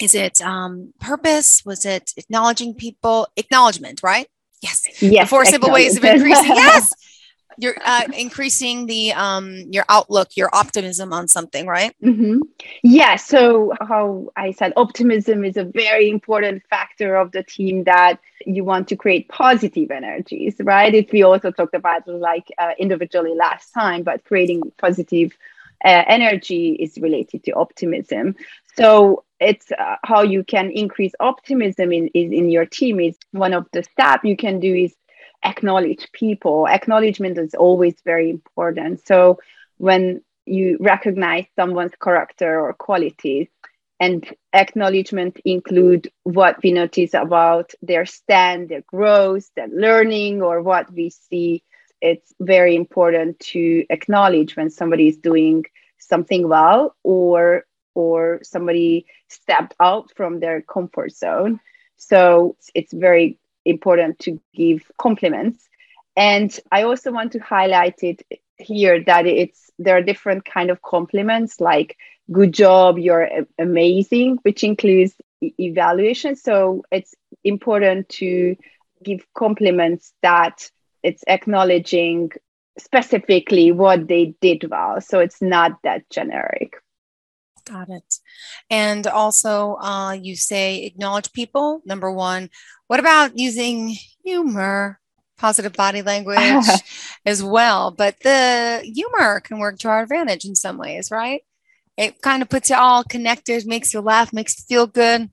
is 0.01 0.15
it 0.15 0.41
um, 0.41 0.93
purpose? 1.01 1.65
Was 1.65 1.85
it 1.85 2.13
acknowledging 2.17 2.75
people? 2.75 3.29
Acknowledgement, 3.37 4.03
right? 4.03 4.27
Yes. 4.63 4.83
Yes. 5.01 5.29
four 5.29 5.45
simple 5.45 5.71
ways 5.71 5.97
of 5.97 6.05
increasing. 6.05 6.45
yes. 6.55 6.93
You're 7.59 7.77
uh, 7.85 8.05
increasing 8.17 8.87
the 8.87 9.13
um, 9.13 9.55
your 9.71 9.85
outlook, 9.89 10.35
your 10.35 10.49
optimism 10.53 11.13
on 11.13 11.29
something, 11.29 11.67
right? 11.67 11.95
Mm-hmm. 12.03 12.41
Yeah. 12.83 13.17
So 13.17 13.75
how 13.81 14.31
I 14.35 14.53
said, 14.53 14.73
optimism 14.77 15.45
is 15.45 15.59
a 15.59 15.65
very 15.65 16.09
important 16.09 16.63
factor 16.71 17.17
of 17.17 17.33
the 17.33 17.43
team 17.43 17.85
that 17.85 18.19
you 18.47 18.65
want 18.65 18.89
to 18.89 18.97
create 18.97 19.29
positive 19.29 19.91
energies, 19.91 20.57
right? 20.61 20.95
If 20.95 21.13
we 21.13 21.23
also 21.23 21.51
talked 21.51 21.75
about 21.75 22.09
like 22.09 22.49
uh, 22.57 22.73
individually 22.79 23.35
last 23.35 23.73
time, 23.73 24.05
but 24.05 24.25
creating 24.25 24.63
positive 24.79 25.37
uh, 25.85 26.05
energy 26.07 26.73
is 26.73 26.99
related 26.99 27.45
to 27.45 27.53
optimism. 27.53 28.37
So 28.77 29.25
it's 29.41 29.73
uh, 29.73 29.97
how 30.05 30.23
you 30.23 30.45
can 30.45 30.71
increase 30.71 31.13
optimism 31.19 31.93
in, 31.93 32.09
in, 32.09 32.33
in 32.33 32.51
your 32.51 32.67
team 32.67 33.01
is 33.01 33.17
one 33.33 33.55
of 33.55 33.67
the 33.73 33.83
steps 33.83 34.25
you 34.25 34.37
can 34.37 34.61
do 34.61 34.75
is 34.75 34.95
acknowledge 35.43 36.09
people. 36.13 36.69
Acknowledgement 36.69 37.39
is 37.39 37.55
always 37.55 37.95
very 38.05 38.29
important. 38.29 39.07
So 39.07 39.39
when 39.79 40.23
you 40.45 40.77
recognize 40.81 41.47
someone's 41.57 41.95
character 42.03 42.61
or 42.61 42.75
qualities, 42.75 43.49
and 44.01 44.27
acknowledgement 44.55 45.39
include 45.45 46.11
what 46.23 46.57
we 46.63 46.73
notice 46.73 47.13
about 47.13 47.73
their 47.83 48.07
stand, 48.07 48.71
their 48.71 48.83
growth, 48.87 49.51
their 49.55 49.69
learning, 49.69 50.41
or 50.41 50.63
what 50.63 50.91
we 50.91 51.11
see. 51.11 51.63
It's 52.01 52.33
very 52.41 52.77
important 52.77 53.39
to 53.53 53.85
acknowledge 53.91 54.57
when 54.57 54.71
somebody 54.71 55.09
is 55.09 55.19
doing 55.19 55.67
something 55.99 56.49
well 56.49 56.97
or 57.05 57.67
or 57.95 58.41
somebody 58.43 59.07
stepped 59.29 59.75
out 59.81 60.11
from 60.17 60.41
their 60.41 60.63
comfort 60.63 61.13
zone. 61.13 61.61
So 61.97 62.57
it's 62.75 62.93
very 62.93 63.39
important 63.65 64.19
to 64.21 64.41
give 64.55 64.91
compliments. 64.99 65.69
And 66.17 66.57
I 66.73 66.83
also 66.83 67.13
want 67.13 67.33
to 67.33 67.39
highlight 67.39 68.03
it 68.03 68.23
here 68.57 69.03
that 69.05 69.27
it's 69.27 69.71
there 69.79 69.97
are 69.97 70.03
different 70.03 70.45
kind 70.45 70.71
of 70.71 70.83
compliments 70.83 71.61
like 71.61 71.97
good 72.31 72.53
job, 72.53 72.99
you're 72.99 73.29
amazing, 73.59 74.39
which 74.43 74.63
includes 74.63 75.15
evaluation. 75.41 76.37
So 76.37 76.83
it's 76.91 77.15
important 77.45 78.09
to 78.11 78.57
give 79.03 79.27
compliments 79.35 80.13
that 80.23 80.71
it's 81.03 81.25
acknowledging 81.27 82.31
specifically 82.79 83.73
what 83.73 84.07
they 84.07 84.35
did 84.41 84.69
well. 84.71 85.01
So 85.01 85.19
it's 85.19 85.43
not 85.43 85.79
that 85.83 86.09
generic. 86.11 86.75
Got 87.65 87.91
it. 87.91 88.19
And 88.71 89.07
also, 89.07 89.77
uh, 89.77 90.13
you 90.13 90.37
say 90.37 90.85
acknowledge 90.85 91.33
people. 91.33 91.83
Number 91.85 92.11
one. 92.11 92.51
What 92.87 93.01
about 93.01 93.39
using 93.39 93.95
humor, 94.25 94.99
positive 95.39 95.73
body 95.75 96.03
language 96.03 96.67
as 97.27 97.43
well? 97.43 97.91
But 97.91 98.19
the 98.21 98.81
humor 98.83 99.41
can 99.41 99.59
work 99.59 99.79
to 99.81 99.89
our 99.89 100.03
advantage 100.03 100.45
in 100.45 100.55
some 100.55 100.77
ways, 100.77 101.11
right? 101.11 101.43
It 101.97 102.21
kind 102.21 102.43
of 102.43 102.49
puts 102.49 102.71
you 102.71 102.77
all 102.77 103.05
connected, 103.05 103.67
makes 103.67 103.95
you 103.95 104.01
laugh, 104.01 104.33
makes 104.33 104.59
you 104.59 104.65
feel 104.67 104.87
good. 104.87 105.31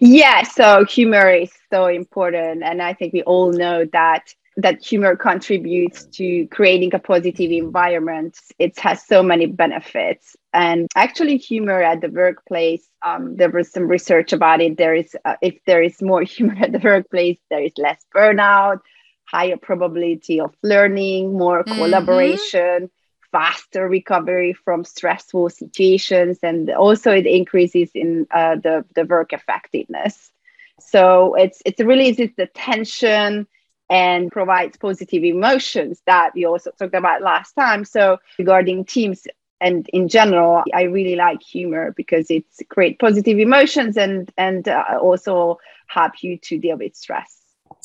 Yeah. 0.00 0.42
So 0.42 0.84
humor 0.84 1.30
is 1.30 1.50
so 1.70 1.86
important, 1.86 2.62
and 2.62 2.82
I 2.82 2.94
think 2.94 3.12
we 3.12 3.22
all 3.22 3.52
know 3.52 3.84
that 3.92 4.32
that 4.56 4.82
humor 4.82 5.16
contributes 5.16 6.06
to 6.06 6.46
creating 6.48 6.94
a 6.94 6.98
positive 6.98 7.50
environment. 7.50 8.38
It 8.58 8.78
has 8.78 9.04
so 9.04 9.22
many 9.22 9.46
benefits. 9.46 10.34
And 10.54 10.88
actually, 10.96 11.36
humor 11.36 11.82
at 11.82 12.00
the 12.00 12.08
workplace, 12.08 12.88
um, 13.04 13.36
there 13.36 13.50
was 13.50 13.70
some 13.70 13.86
research 13.86 14.32
about 14.32 14.62
it. 14.62 14.78
There 14.78 14.94
is, 14.94 15.14
uh, 15.24 15.36
if 15.42 15.58
there 15.66 15.82
is 15.82 16.00
more 16.00 16.22
humor 16.34 16.56
at 16.58 16.72
the 16.72 16.78
workplace, 16.78 17.38
there 17.50 17.62
is 17.62 17.72
less 17.76 18.02
burnout, 18.14 18.80
higher 19.24 19.58
probability 19.58 20.40
of 20.40 20.54
learning, 20.62 21.36
more 21.36 21.62
mm-hmm. 21.62 21.74
collaboration, 21.74 22.90
faster 23.32 23.86
recovery 23.86 24.54
from 24.54 24.84
stressful 24.84 25.50
situations, 25.50 26.38
and 26.42 26.70
also 26.70 27.10
it 27.12 27.26
increases 27.26 27.90
in 27.94 28.26
uh, 28.30 28.54
the, 28.56 28.86
the 28.94 29.04
work 29.04 29.34
effectiveness. 29.34 30.30
So 30.80 31.34
it's 31.34 31.60
it's 31.64 31.80
really 31.80 32.08
it's 32.08 32.36
the 32.36 32.46
tension 32.46 33.46
and 33.88 34.30
provides 34.30 34.76
positive 34.76 35.22
emotions 35.22 36.02
that 36.06 36.32
we 36.34 36.44
also 36.44 36.70
talked 36.72 36.94
about 36.94 37.22
last 37.22 37.52
time. 37.52 37.84
So 37.84 38.18
regarding 38.38 38.84
teams 38.84 39.26
and 39.60 39.88
in 39.92 40.08
general, 40.08 40.64
I 40.74 40.82
really 40.82 41.16
like 41.16 41.42
humor 41.42 41.92
because 41.96 42.30
it's 42.30 42.60
create 42.68 42.98
positive 42.98 43.38
emotions 43.38 43.96
and 43.96 44.30
and 44.36 44.68
uh, 44.68 44.98
also 45.00 45.58
help 45.86 46.22
you 46.22 46.36
to 46.38 46.58
deal 46.58 46.76
with 46.76 46.94
stress. 46.94 47.40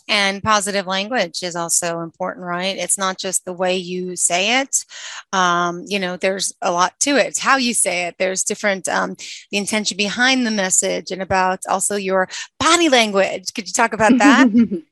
And 0.08 0.44
positive 0.44 0.88
language 0.88 1.42
is 1.44 1.56
also 1.56 2.02
important, 2.02 2.46
right? 2.46 2.76
It's 2.76 2.98
not 2.98 3.18
just 3.18 3.46
the 3.46 3.54
way 3.54 3.78
you 3.78 4.16
say 4.16 4.60
it. 4.62 4.84
Um, 5.32 5.86
you 5.88 6.00
know, 6.00 6.18
there's 6.18 6.54
a 6.62 6.72
lot 6.72 7.00
to 7.02 7.12
it. 7.12 7.28
It's 7.28 7.40
how 7.40 7.58
you 7.58 7.74
say 7.74 8.08
it. 8.08 8.16
There's 8.18 8.44
different, 8.44 8.90
um, 8.90 9.16
the 9.52 9.58
intention 9.58 9.96
behind 9.96 10.46
the 10.46 10.52
message 10.52 11.12
and 11.12 11.22
about 11.22 11.62
also 11.70 11.96
your 11.96 12.28
body 12.60 12.90
language. 12.90 13.54
Could 13.54 13.68
you 13.68 13.74
talk 13.74 13.94
about 13.94 14.18
that? 14.18 14.50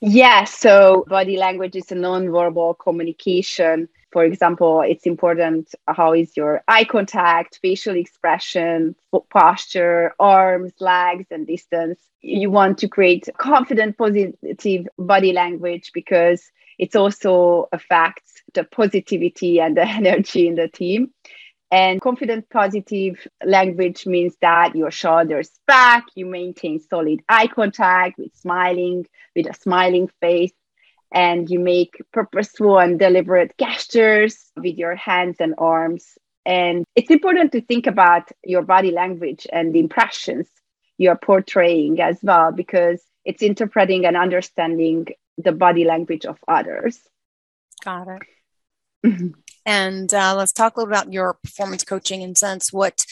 Yeah, 0.00 0.44
so 0.44 1.04
body 1.08 1.36
language 1.36 1.76
is 1.76 1.90
a 1.90 1.94
non-verbal 1.94 2.74
communication. 2.74 3.88
For 4.12 4.24
example, 4.24 4.80
it's 4.82 5.06
important 5.06 5.74
how 5.88 6.12
is 6.12 6.36
your 6.36 6.62
eye 6.68 6.84
contact, 6.84 7.58
facial 7.60 7.96
expression, 7.96 8.94
posture, 9.30 10.14
arms, 10.20 10.72
legs, 10.80 11.26
and 11.30 11.46
distance. 11.46 11.98
You 12.20 12.50
want 12.50 12.78
to 12.78 12.88
create 12.88 13.28
confident, 13.38 13.98
positive 13.98 14.86
body 14.98 15.32
language 15.32 15.90
because 15.92 16.42
it 16.78 16.94
also 16.94 17.68
affects 17.72 18.42
the 18.54 18.64
positivity 18.64 19.60
and 19.60 19.76
the 19.76 19.82
energy 19.86 20.46
in 20.46 20.54
the 20.54 20.68
team. 20.68 21.10
And 21.74 22.00
confident 22.00 22.48
positive 22.50 23.26
language 23.44 24.06
means 24.06 24.36
that 24.40 24.76
your 24.76 24.92
shoulders 24.92 25.50
back, 25.66 26.04
you 26.14 26.24
maintain 26.24 26.78
solid 26.78 27.20
eye 27.28 27.48
contact 27.48 28.16
with 28.16 28.32
smiling, 28.36 29.06
with 29.34 29.48
a 29.48 29.54
smiling 29.54 30.08
face, 30.20 30.52
and 31.12 31.50
you 31.50 31.58
make 31.58 32.00
purposeful 32.12 32.78
and 32.78 32.96
deliberate 32.96 33.54
gestures 33.58 34.52
with 34.56 34.76
your 34.76 34.94
hands 34.94 35.38
and 35.40 35.56
arms. 35.58 36.16
And 36.46 36.84
it's 36.94 37.10
important 37.10 37.50
to 37.52 37.60
think 37.60 37.88
about 37.88 38.30
your 38.44 38.62
body 38.62 38.92
language 38.92 39.44
and 39.52 39.74
the 39.74 39.80
impressions 39.80 40.46
you're 40.96 41.16
portraying 41.16 42.00
as 42.00 42.18
well, 42.22 42.52
because 42.52 43.02
it's 43.24 43.42
interpreting 43.42 44.06
and 44.06 44.16
understanding 44.16 45.08
the 45.38 45.50
body 45.50 45.84
language 45.84 46.24
of 46.24 46.38
others. 46.46 47.00
Got 47.84 48.06
it. 48.06 48.22
Mm-hmm. 49.04 49.40
And 49.66 50.12
uh, 50.12 50.34
let's 50.36 50.52
talk 50.52 50.76
a 50.76 50.80
little 50.80 50.92
about 50.92 51.12
your 51.12 51.34
performance 51.34 51.84
coaching 51.84 52.22
and 52.22 52.36
sense 52.36 52.72
what 52.72 53.06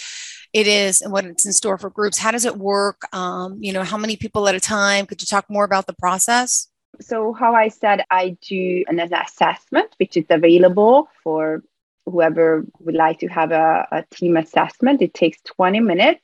it 0.53 0.67
is 0.67 1.01
and 1.01 1.13
what 1.13 1.25
it's 1.25 1.47
in 1.47 1.53
store 1.53 1.79
for 1.79 1.91
groups. 1.91 2.19
How 2.19 2.31
does 2.31 2.45
it 2.45 2.57
work? 2.57 3.03
Um, 3.15 3.59
you 3.61 3.73
know, 3.73 3.85
how 3.85 3.97
many 3.97 4.17
people 4.17 4.49
at 4.49 4.55
a 4.55 4.61
time? 4.61 5.07
Could 5.07 5.23
you 5.23 5.27
talk 5.27 5.49
more 5.49 5.65
about 5.65 5.87
the 5.87 5.95
process? 5.95 6.69
So, 7.01 7.33
how 7.33 7.55
I 7.55 7.69
said, 7.69 8.05
I 8.11 8.37
do 8.47 8.85
an 8.87 9.01
assessment 9.01 9.95
which 9.99 10.17
is 10.17 10.27
available 10.29 11.09
for 11.25 11.63
whoever 12.05 12.67
would 12.81 12.95
like 12.95 13.21
to 13.21 13.29
have 13.29 13.53
a, 13.53 13.89
a 13.91 14.05
team 14.15 14.37
assessment. 14.37 15.01
It 15.01 15.15
takes 15.15 15.41
20 15.43 15.81
minutes 15.81 16.21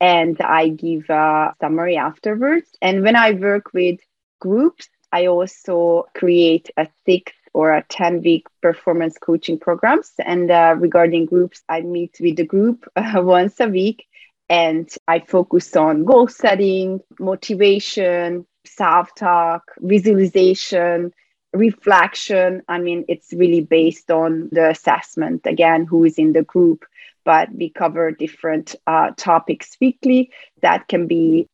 and 0.00 0.40
I 0.40 0.68
give 0.68 1.10
a 1.10 1.54
summary 1.60 1.96
afterwards. 1.96 2.70
And 2.80 3.02
when 3.02 3.16
I 3.16 3.32
work 3.32 3.74
with 3.74 4.00
groups, 4.40 4.88
I 5.12 5.26
also 5.26 6.06
create 6.14 6.70
a 6.76 6.88
six 7.04 7.32
or 7.52 7.72
a 7.72 7.84
10 7.88 8.22
week 8.22 8.46
performance 8.62 9.16
coaching 9.18 9.58
programs. 9.58 10.12
And 10.18 10.50
uh, 10.50 10.76
regarding 10.78 11.26
groups, 11.26 11.62
I 11.68 11.80
meet 11.80 12.16
with 12.20 12.36
the 12.36 12.44
group 12.44 12.86
uh, 12.96 13.22
once 13.22 13.60
a 13.60 13.68
week 13.68 14.06
and 14.48 14.88
I 15.06 15.20
focus 15.20 15.76
on 15.76 16.04
goal 16.04 16.26
setting, 16.28 17.00
motivation, 17.18 18.46
self 18.66 19.14
talk, 19.14 19.62
visualization, 19.78 21.12
reflection. 21.52 22.62
I 22.68 22.78
mean, 22.78 23.04
it's 23.08 23.32
really 23.32 23.60
based 23.60 24.10
on 24.10 24.48
the 24.50 24.70
assessment, 24.70 25.42
again, 25.46 25.86
who 25.86 26.04
is 26.04 26.18
in 26.18 26.32
the 26.32 26.42
group. 26.42 26.84
But 27.24 27.52
we 27.54 27.70
cover 27.70 28.10
different 28.10 28.74
uh, 28.86 29.10
topics 29.16 29.76
weekly 29.80 30.32
that 30.62 30.88
can 30.88 31.06
be 31.06 31.46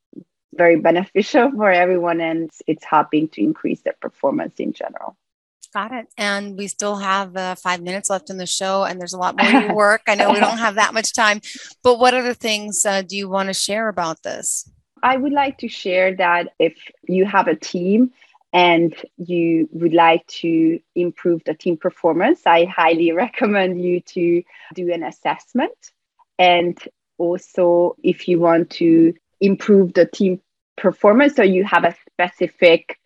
very 0.54 0.76
beneficial 0.76 1.50
for 1.56 1.70
everyone 1.70 2.20
and 2.20 2.50
it's 2.66 2.84
helping 2.84 3.28
to 3.28 3.42
increase 3.42 3.82
their 3.82 3.96
performance 4.00 4.54
in 4.58 4.72
general. 4.72 5.16
Got 5.72 5.92
it. 5.92 6.06
And 6.16 6.56
we 6.56 6.68
still 6.68 6.96
have 6.96 7.36
uh, 7.36 7.54
five 7.54 7.82
minutes 7.82 8.08
left 8.08 8.30
in 8.30 8.38
the 8.38 8.46
show, 8.46 8.84
and 8.84 9.00
there's 9.00 9.12
a 9.12 9.18
lot 9.18 9.36
more 9.42 9.74
work. 9.74 10.02
I 10.06 10.14
know 10.14 10.30
we 10.32 10.40
don't 10.40 10.58
have 10.58 10.76
that 10.76 10.94
much 10.94 11.12
time, 11.12 11.40
but 11.82 11.98
what 11.98 12.14
other 12.14 12.34
things 12.34 12.84
uh, 12.86 13.02
do 13.02 13.16
you 13.16 13.28
want 13.28 13.48
to 13.48 13.54
share 13.54 13.88
about 13.88 14.22
this? 14.22 14.68
I 15.02 15.16
would 15.16 15.32
like 15.32 15.58
to 15.58 15.68
share 15.68 16.14
that 16.16 16.54
if 16.58 16.76
you 17.06 17.26
have 17.26 17.48
a 17.48 17.54
team 17.54 18.12
and 18.52 18.94
you 19.18 19.68
would 19.72 19.92
like 19.92 20.26
to 20.26 20.80
improve 20.94 21.44
the 21.44 21.54
team 21.54 21.76
performance, 21.76 22.40
I 22.46 22.64
highly 22.64 23.12
recommend 23.24 23.82
you 23.82 24.00
to 24.00 24.42
do 24.74 24.92
an 24.92 25.02
assessment. 25.02 25.92
And 26.38 26.78
also, 27.18 27.96
if 28.02 28.28
you 28.28 28.40
want 28.40 28.70
to 28.70 29.14
improve 29.40 29.94
the 29.94 30.06
team 30.06 30.40
performance, 30.76 31.34
so 31.36 31.42
you 31.42 31.64
have 31.64 31.84
a 31.84 31.94
specific 32.10 32.98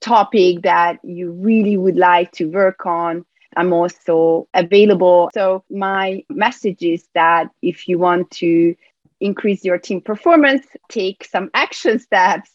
topic 0.00 0.62
that 0.62 0.98
you 1.02 1.32
really 1.32 1.76
would 1.76 1.96
like 1.96 2.32
to 2.32 2.46
work 2.46 2.86
on, 2.86 3.24
I'm 3.56 3.72
also 3.72 4.48
available. 4.54 5.30
So, 5.34 5.64
my 5.70 6.24
message 6.28 6.82
is 6.82 7.08
that 7.14 7.48
if 7.62 7.88
you 7.88 7.98
want 7.98 8.30
to 8.32 8.74
increase 9.20 9.64
your 9.64 9.78
team 9.78 10.00
performance, 10.00 10.66
take 10.88 11.24
some 11.24 11.50
action 11.54 11.98
steps 12.08 12.50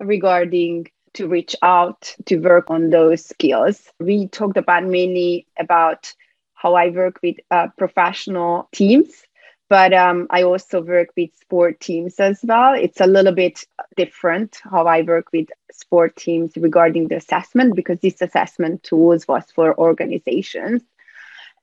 regarding 0.00 0.86
to 1.14 1.26
reach 1.28 1.56
out 1.62 2.14
to 2.26 2.36
work 2.36 2.70
on 2.70 2.90
those 2.90 3.24
skills. 3.24 3.90
We 3.98 4.28
talked 4.28 4.56
about 4.56 4.84
mainly 4.84 5.46
about 5.58 6.12
how 6.54 6.74
I 6.74 6.88
work 6.88 7.18
with 7.22 7.36
uh, 7.50 7.68
professional 7.76 8.68
teams 8.72 9.25
but 9.68 9.92
um, 9.92 10.26
I 10.30 10.42
also 10.42 10.80
work 10.80 11.08
with 11.16 11.30
sport 11.40 11.80
teams 11.80 12.20
as 12.20 12.40
well. 12.42 12.74
It's 12.74 13.00
a 13.00 13.06
little 13.06 13.34
bit 13.34 13.64
different 13.96 14.60
how 14.62 14.86
I 14.86 15.02
work 15.02 15.26
with 15.32 15.48
sport 15.72 16.16
teams 16.16 16.52
regarding 16.56 17.08
the 17.08 17.16
assessment 17.16 17.74
because 17.74 18.00
this 18.00 18.20
assessment 18.20 18.82
tools 18.82 19.26
was 19.26 19.44
for 19.54 19.78
organizations 19.78 20.82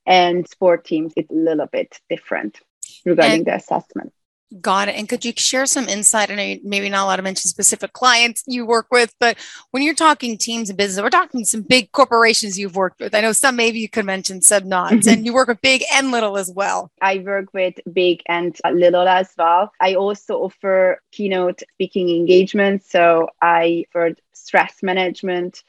and 0.05 0.47
sport 0.47 0.83
teams 0.85 1.13
it's 1.15 1.31
a 1.31 1.33
little 1.33 1.67
bit 1.67 1.99
different 2.09 2.59
regarding 3.05 3.39
and, 3.39 3.47
the 3.47 3.55
assessment. 3.55 4.13
Got 4.62 4.88
it. 4.89 4.95
And 4.95 5.10
could 5.10 5.25
you 5.25 5.34
share 5.36 5.65
some 5.65 5.89
insight? 5.89 6.29
I 6.29 6.36
know 6.36 6.60
maybe 6.63 6.88
not 6.88 7.06
allowed 7.06 7.15
to 7.15 7.21
mention 7.23 7.49
specific 7.49 7.93
clients 7.93 8.43
you 8.45 8.67
work 8.67 8.88
with, 8.91 9.13
but 9.19 9.36
when 9.71 9.82
you're 9.82 9.95
talking 9.95 10.38
teams 10.38 10.69
and 10.69 10.77
business, 10.77 11.01
we're 11.01 11.10
talking 11.10 11.43
some 11.43 11.62
big 11.62 11.91
corporations 11.91 12.60
you've 12.60 12.75
worked 12.75 12.99
with. 12.99 13.15
I 13.15 13.21
know 13.21 13.32
some 13.32 13.56
maybe 13.56 13.79
you 13.79 13.89
could 13.89 14.06
mention 14.06 14.41
some 14.41 14.69
nods, 14.69 15.08
mm-hmm. 15.08 15.10
and 15.10 15.25
you 15.25 15.34
work 15.34 15.47
with 15.47 15.62
big 15.62 15.84
and 15.93 16.12
little 16.12 16.38
as 16.38 16.51
well. 16.51 16.91
I 17.01 17.17
work 17.25 17.53
with 17.53 17.79
big 17.91 18.21
and 18.27 18.56
little 18.71 19.08
as 19.08 19.29
well. 19.38 19.71
I 19.82 19.95
also 19.95 20.36
offer 20.41 21.01
keynote 21.12 21.63
speaking 21.73 22.10
engagements. 22.10 22.91
So 22.91 23.29
I 23.41 23.86
offer 23.95 24.15
stress 24.34 24.84
management, 24.84 25.63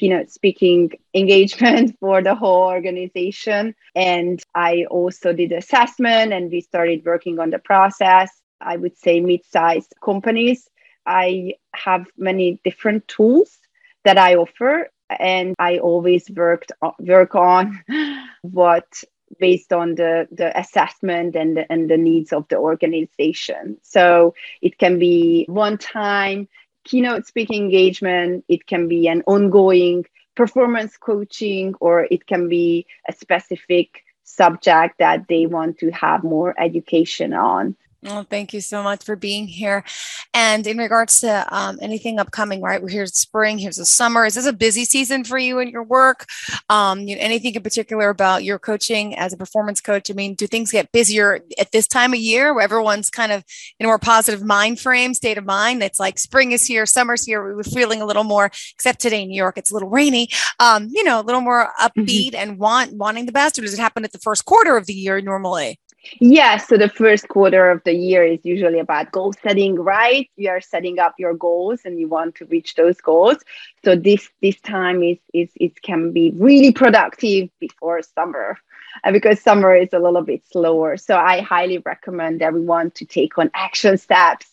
keynote 0.00 0.30
speaking 0.30 0.90
engagement 1.14 1.96
for 2.00 2.22
the 2.22 2.34
whole 2.34 2.62
organization. 2.62 3.74
And 3.94 4.42
I 4.54 4.86
also 4.90 5.34
did 5.34 5.52
assessment 5.52 6.32
and 6.32 6.50
we 6.50 6.62
started 6.62 7.04
working 7.04 7.38
on 7.38 7.50
the 7.50 7.58
process. 7.58 8.30
I 8.60 8.76
would 8.76 8.96
say 8.96 9.20
mid 9.20 9.44
sized 9.44 9.92
companies. 10.02 10.68
I 11.06 11.54
have 11.74 12.06
many 12.16 12.60
different 12.64 13.06
tools 13.08 13.58
that 14.04 14.16
I 14.16 14.36
offer 14.36 14.88
and 15.10 15.54
I 15.58 15.78
always 15.78 16.30
worked 16.30 16.72
work 16.98 17.34
on 17.34 17.82
what 18.42 19.04
based 19.38 19.72
on 19.72 19.94
the, 19.94 20.26
the 20.32 20.58
assessment 20.58 21.36
and 21.36 21.56
the, 21.56 21.70
and 21.70 21.88
the 21.88 21.96
needs 21.96 22.32
of 22.32 22.48
the 22.48 22.56
organization. 22.56 23.78
So 23.82 24.34
it 24.60 24.76
can 24.78 24.98
be 24.98 25.44
one 25.48 25.78
time 25.78 26.48
keynote 26.84 27.26
speaking 27.26 27.64
engagement, 27.64 28.44
it 28.48 28.66
can 28.66 28.88
be 28.88 29.08
an 29.08 29.22
ongoing 29.26 30.04
performance 30.34 30.96
coaching, 30.96 31.74
or 31.80 32.06
it 32.10 32.26
can 32.26 32.48
be 32.48 32.86
a 33.08 33.12
specific 33.12 34.04
subject 34.24 34.98
that 34.98 35.26
they 35.28 35.46
want 35.46 35.78
to 35.78 35.90
have 35.90 36.24
more 36.24 36.54
education 36.58 37.32
on. 37.32 37.76
Well, 38.02 38.24
thank 38.28 38.54
you 38.54 38.62
so 38.62 38.82
much 38.82 39.04
for 39.04 39.14
being 39.14 39.46
here. 39.46 39.84
And 40.32 40.66
in 40.66 40.78
regards 40.78 41.20
to 41.20 41.46
um, 41.54 41.78
anything 41.82 42.18
upcoming, 42.18 42.62
right? 42.62 42.80
We're 42.80 42.88
here 42.88 43.04
spring, 43.04 43.58
here's 43.58 43.76
the 43.76 43.84
summer. 43.84 44.24
Is 44.24 44.36
this 44.36 44.46
a 44.46 44.54
busy 44.54 44.86
season 44.86 45.22
for 45.22 45.36
you 45.36 45.58
and 45.58 45.70
your 45.70 45.82
work? 45.82 46.24
Um, 46.70 47.00
you 47.00 47.14
know, 47.14 47.20
anything 47.20 47.54
in 47.54 47.62
particular 47.62 48.08
about 48.08 48.42
your 48.42 48.58
coaching 48.58 49.14
as 49.18 49.34
a 49.34 49.36
performance 49.36 49.82
coach? 49.82 50.10
I 50.10 50.14
mean, 50.14 50.34
do 50.34 50.46
things 50.46 50.72
get 50.72 50.92
busier 50.92 51.40
at 51.58 51.72
this 51.72 51.86
time 51.86 52.14
of 52.14 52.20
year 52.20 52.54
where 52.54 52.64
everyone's 52.64 53.10
kind 53.10 53.32
of 53.32 53.44
in 53.78 53.84
a 53.84 53.88
more 53.88 53.98
positive 53.98 54.42
mind 54.42 54.80
frame, 54.80 55.12
state 55.12 55.36
of 55.36 55.44
mind? 55.44 55.82
It's 55.82 56.00
like 56.00 56.18
spring 56.18 56.52
is 56.52 56.64
here, 56.64 56.86
summer's 56.86 57.26
here. 57.26 57.46
We 57.46 57.54
were 57.54 57.64
feeling 57.64 58.00
a 58.00 58.06
little 58.06 58.24
more, 58.24 58.46
except 58.46 59.00
today 59.00 59.24
in 59.24 59.28
New 59.28 59.36
York, 59.36 59.58
it's 59.58 59.72
a 59.72 59.74
little 59.74 59.90
rainy. 59.90 60.30
Um, 60.58 60.88
you 60.90 61.04
know, 61.04 61.20
a 61.20 61.22
little 61.22 61.42
more 61.42 61.66
mm-hmm. 61.78 62.00
upbeat 62.00 62.30
mm-hmm. 62.32 62.50
and 62.50 62.58
want 62.58 62.94
wanting 62.94 63.26
the 63.26 63.32
best. 63.32 63.58
Or 63.58 63.62
does 63.62 63.74
it 63.74 63.78
happen 63.78 64.04
at 64.04 64.12
the 64.12 64.18
first 64.18 64.46
quarter 64.46 64.78
of 64.78 64.86
the 64.86 64.94
year 64.94 65.20
normally? 65.20 65.78
Yes, 66.20 66.68
so 66.68 66.76
the 66.76 66.88
first 66.88 67.28
quarter 67.28 67.70
of 67.70 67.82
the 67.84 67.92
year 67.92 68.24
is 68.24 68.40
usually 68.44 68.78
about 68.78 69.12
goal 69.12 69.32
setting, 69.32 69.74
right? 69.76 70.28
You 70.36 70.50
are 70.50 70.60
setting 70.60 70.98
up 70.98 71.14
your 71.18 71.34
goals 71.34 71.80
and 71.84 71.98
you 71.98 72.08
want 72.08 72.34
to 72.36 72.46
reach 72.46 72.74
those 72.74 73.00
goals. 73.00 73.36
So 73.84 73.94
this 73.96 74.30
this 74.40 74.60
time 74.60 75.02
is 75.02 75.18
is 75.34 75.50
it 75.56 75.82
can 75.82 76.12
be 76.12 76.32
really 76.36 76.72
productive 76.72 77.50
before 77.60 78.00
summer. 78.02 78.58
Uh, 79.04 79.12
because 79.12 79.40
summer 79.40 79.74
is 79.74 79.92
a 79.92 79.98
little 79.98 80.22
bit 80.22 80.42
slower. 80.50 80.96
So 80.96 81.16
I 81.16 81.40
highly 81.40 81.78
recommend 81.78 82.42
everyone 82.42 82.90
to 82.92 83.04
take 83.04 83.38
on 83.38 83.50
action 83.54 83.96
steps 83.98 84.49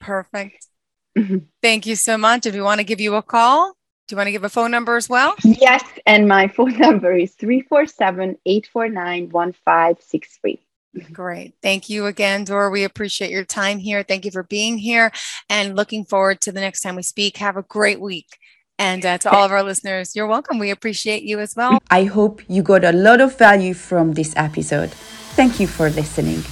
Perfect. 0.00 0.66
Mm-hmm. 1.18 1.38
Thank 1.62 1.86
you 1.86 1.96
so 1.96 2.16
much. 2.16 2.46
If 2.46 2.54
you 2.54 2.62
want 2.64 2.78
to 2.78 2.84
give 2.84 3.00
you 3.00 3.16
a 3.16 3.22
call, 3.22 3.74
do 4.10 4.14
you 4.14 4.16
want 4.16 4.26
to 4.26 4.32
give 4.32 4.42
a 4.42 4.48
phone 4.48 4.72
number 4.72 4.96
as 4.96 5.08
well? 5.08 5.36
Yes. 5.44 5.84
And 6.04 6.26
my 6.26 6.48
phone 6.48 6.76
number 6.78 7.12
is 7.14 7.32
347 7.34 8.36
849 8.44 9.30
1563. 9.30 10.60
Great. 11.12 11.54
Thank 11.62 11.88
you 11.88 12.06
again, 12.06 12.42
Dora. 12.42 12.70
We 12.70 12.82
appreciate 12.82 13.30
your 13.30 13.44
time 13.44 13.78
here. 13.78 14.02
Thank 14.02 14.24
you 14.24 14.32
for 14.32 14.42
being 14.42 14.78
here 14.78 15.12
and 15.48 15.76
looking 15.76 16.04
forward 16.04 16.40
to 16.40 16.50
the 16.50 16.60
next 16.60 16.80
time 16.80 16.96
we 16.96 17.02
speak. 17.02 17.36
Have 17.36 17.56
a 17.56 17.62
great 17.62 18.00
week. 18.00 18.26
And 18.80 19.06
uh, 19.06 19.18
to 19.18 19.30
all 19.30 19.44
of 19.44 19.52
our 19.52 19.62
listeners, 19.62 20.16
you're 20.16 20.26
welcome. 20.26 20.58
We 20.58 20.70
appreciate 20.70 21.22
you 21.22 21.38
as 21.38 21.54
well. 21.54 21.78
I 21.90 22.04
hope 22.04 22.42
you 22.48 22.64
got 22.64 22.82
a 22.82 22.92
lot 22.92 23.20
of 23.20 23.38
value 23.38 23.74
from 23.74 24.14
this 24.14 24.34
episode. 24.36 24.90
Thank 25.36 25.60
you 25.60 25.68
for 25.68 25.88
listening. 25.90 26.42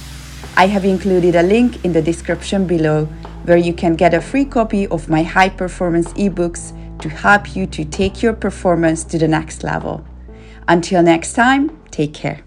I 0.55 0.67
have 0.67 0.85
included 0.85 1.35
a 1.35 1.43
link 1.43 1.83
in 1.83 1.91
the 1.91 2.01
description 2.01 2.65
below 2.65 3.05
where 3.43 3.57
you 3.57 3.73
can 3.73 3.95
get 3.95 4.13
a 4.13 4.21
free 4.21 4.45
copy 4.45 4.87
of 4.87 5.09
my 5.09 5.23
high 5.23 5.49
performance 5.49 6.13
ebooks 6.13 6.71
to 6.99 7.09
help 7.09 7.55
you 7.55 7.65
to 7.67 7.85
take 7.85 8.21
your 8.21 8.33
performance 8.33 9.03
to 9.05 9.17
the 9.17 9.27
next 9.27 9.63
level. 9.63 10.05
Until 10.67 11.01
next 11.01 11.33
time, 11.33 11.79
take 11.91 12.13
care. 12.13 12.41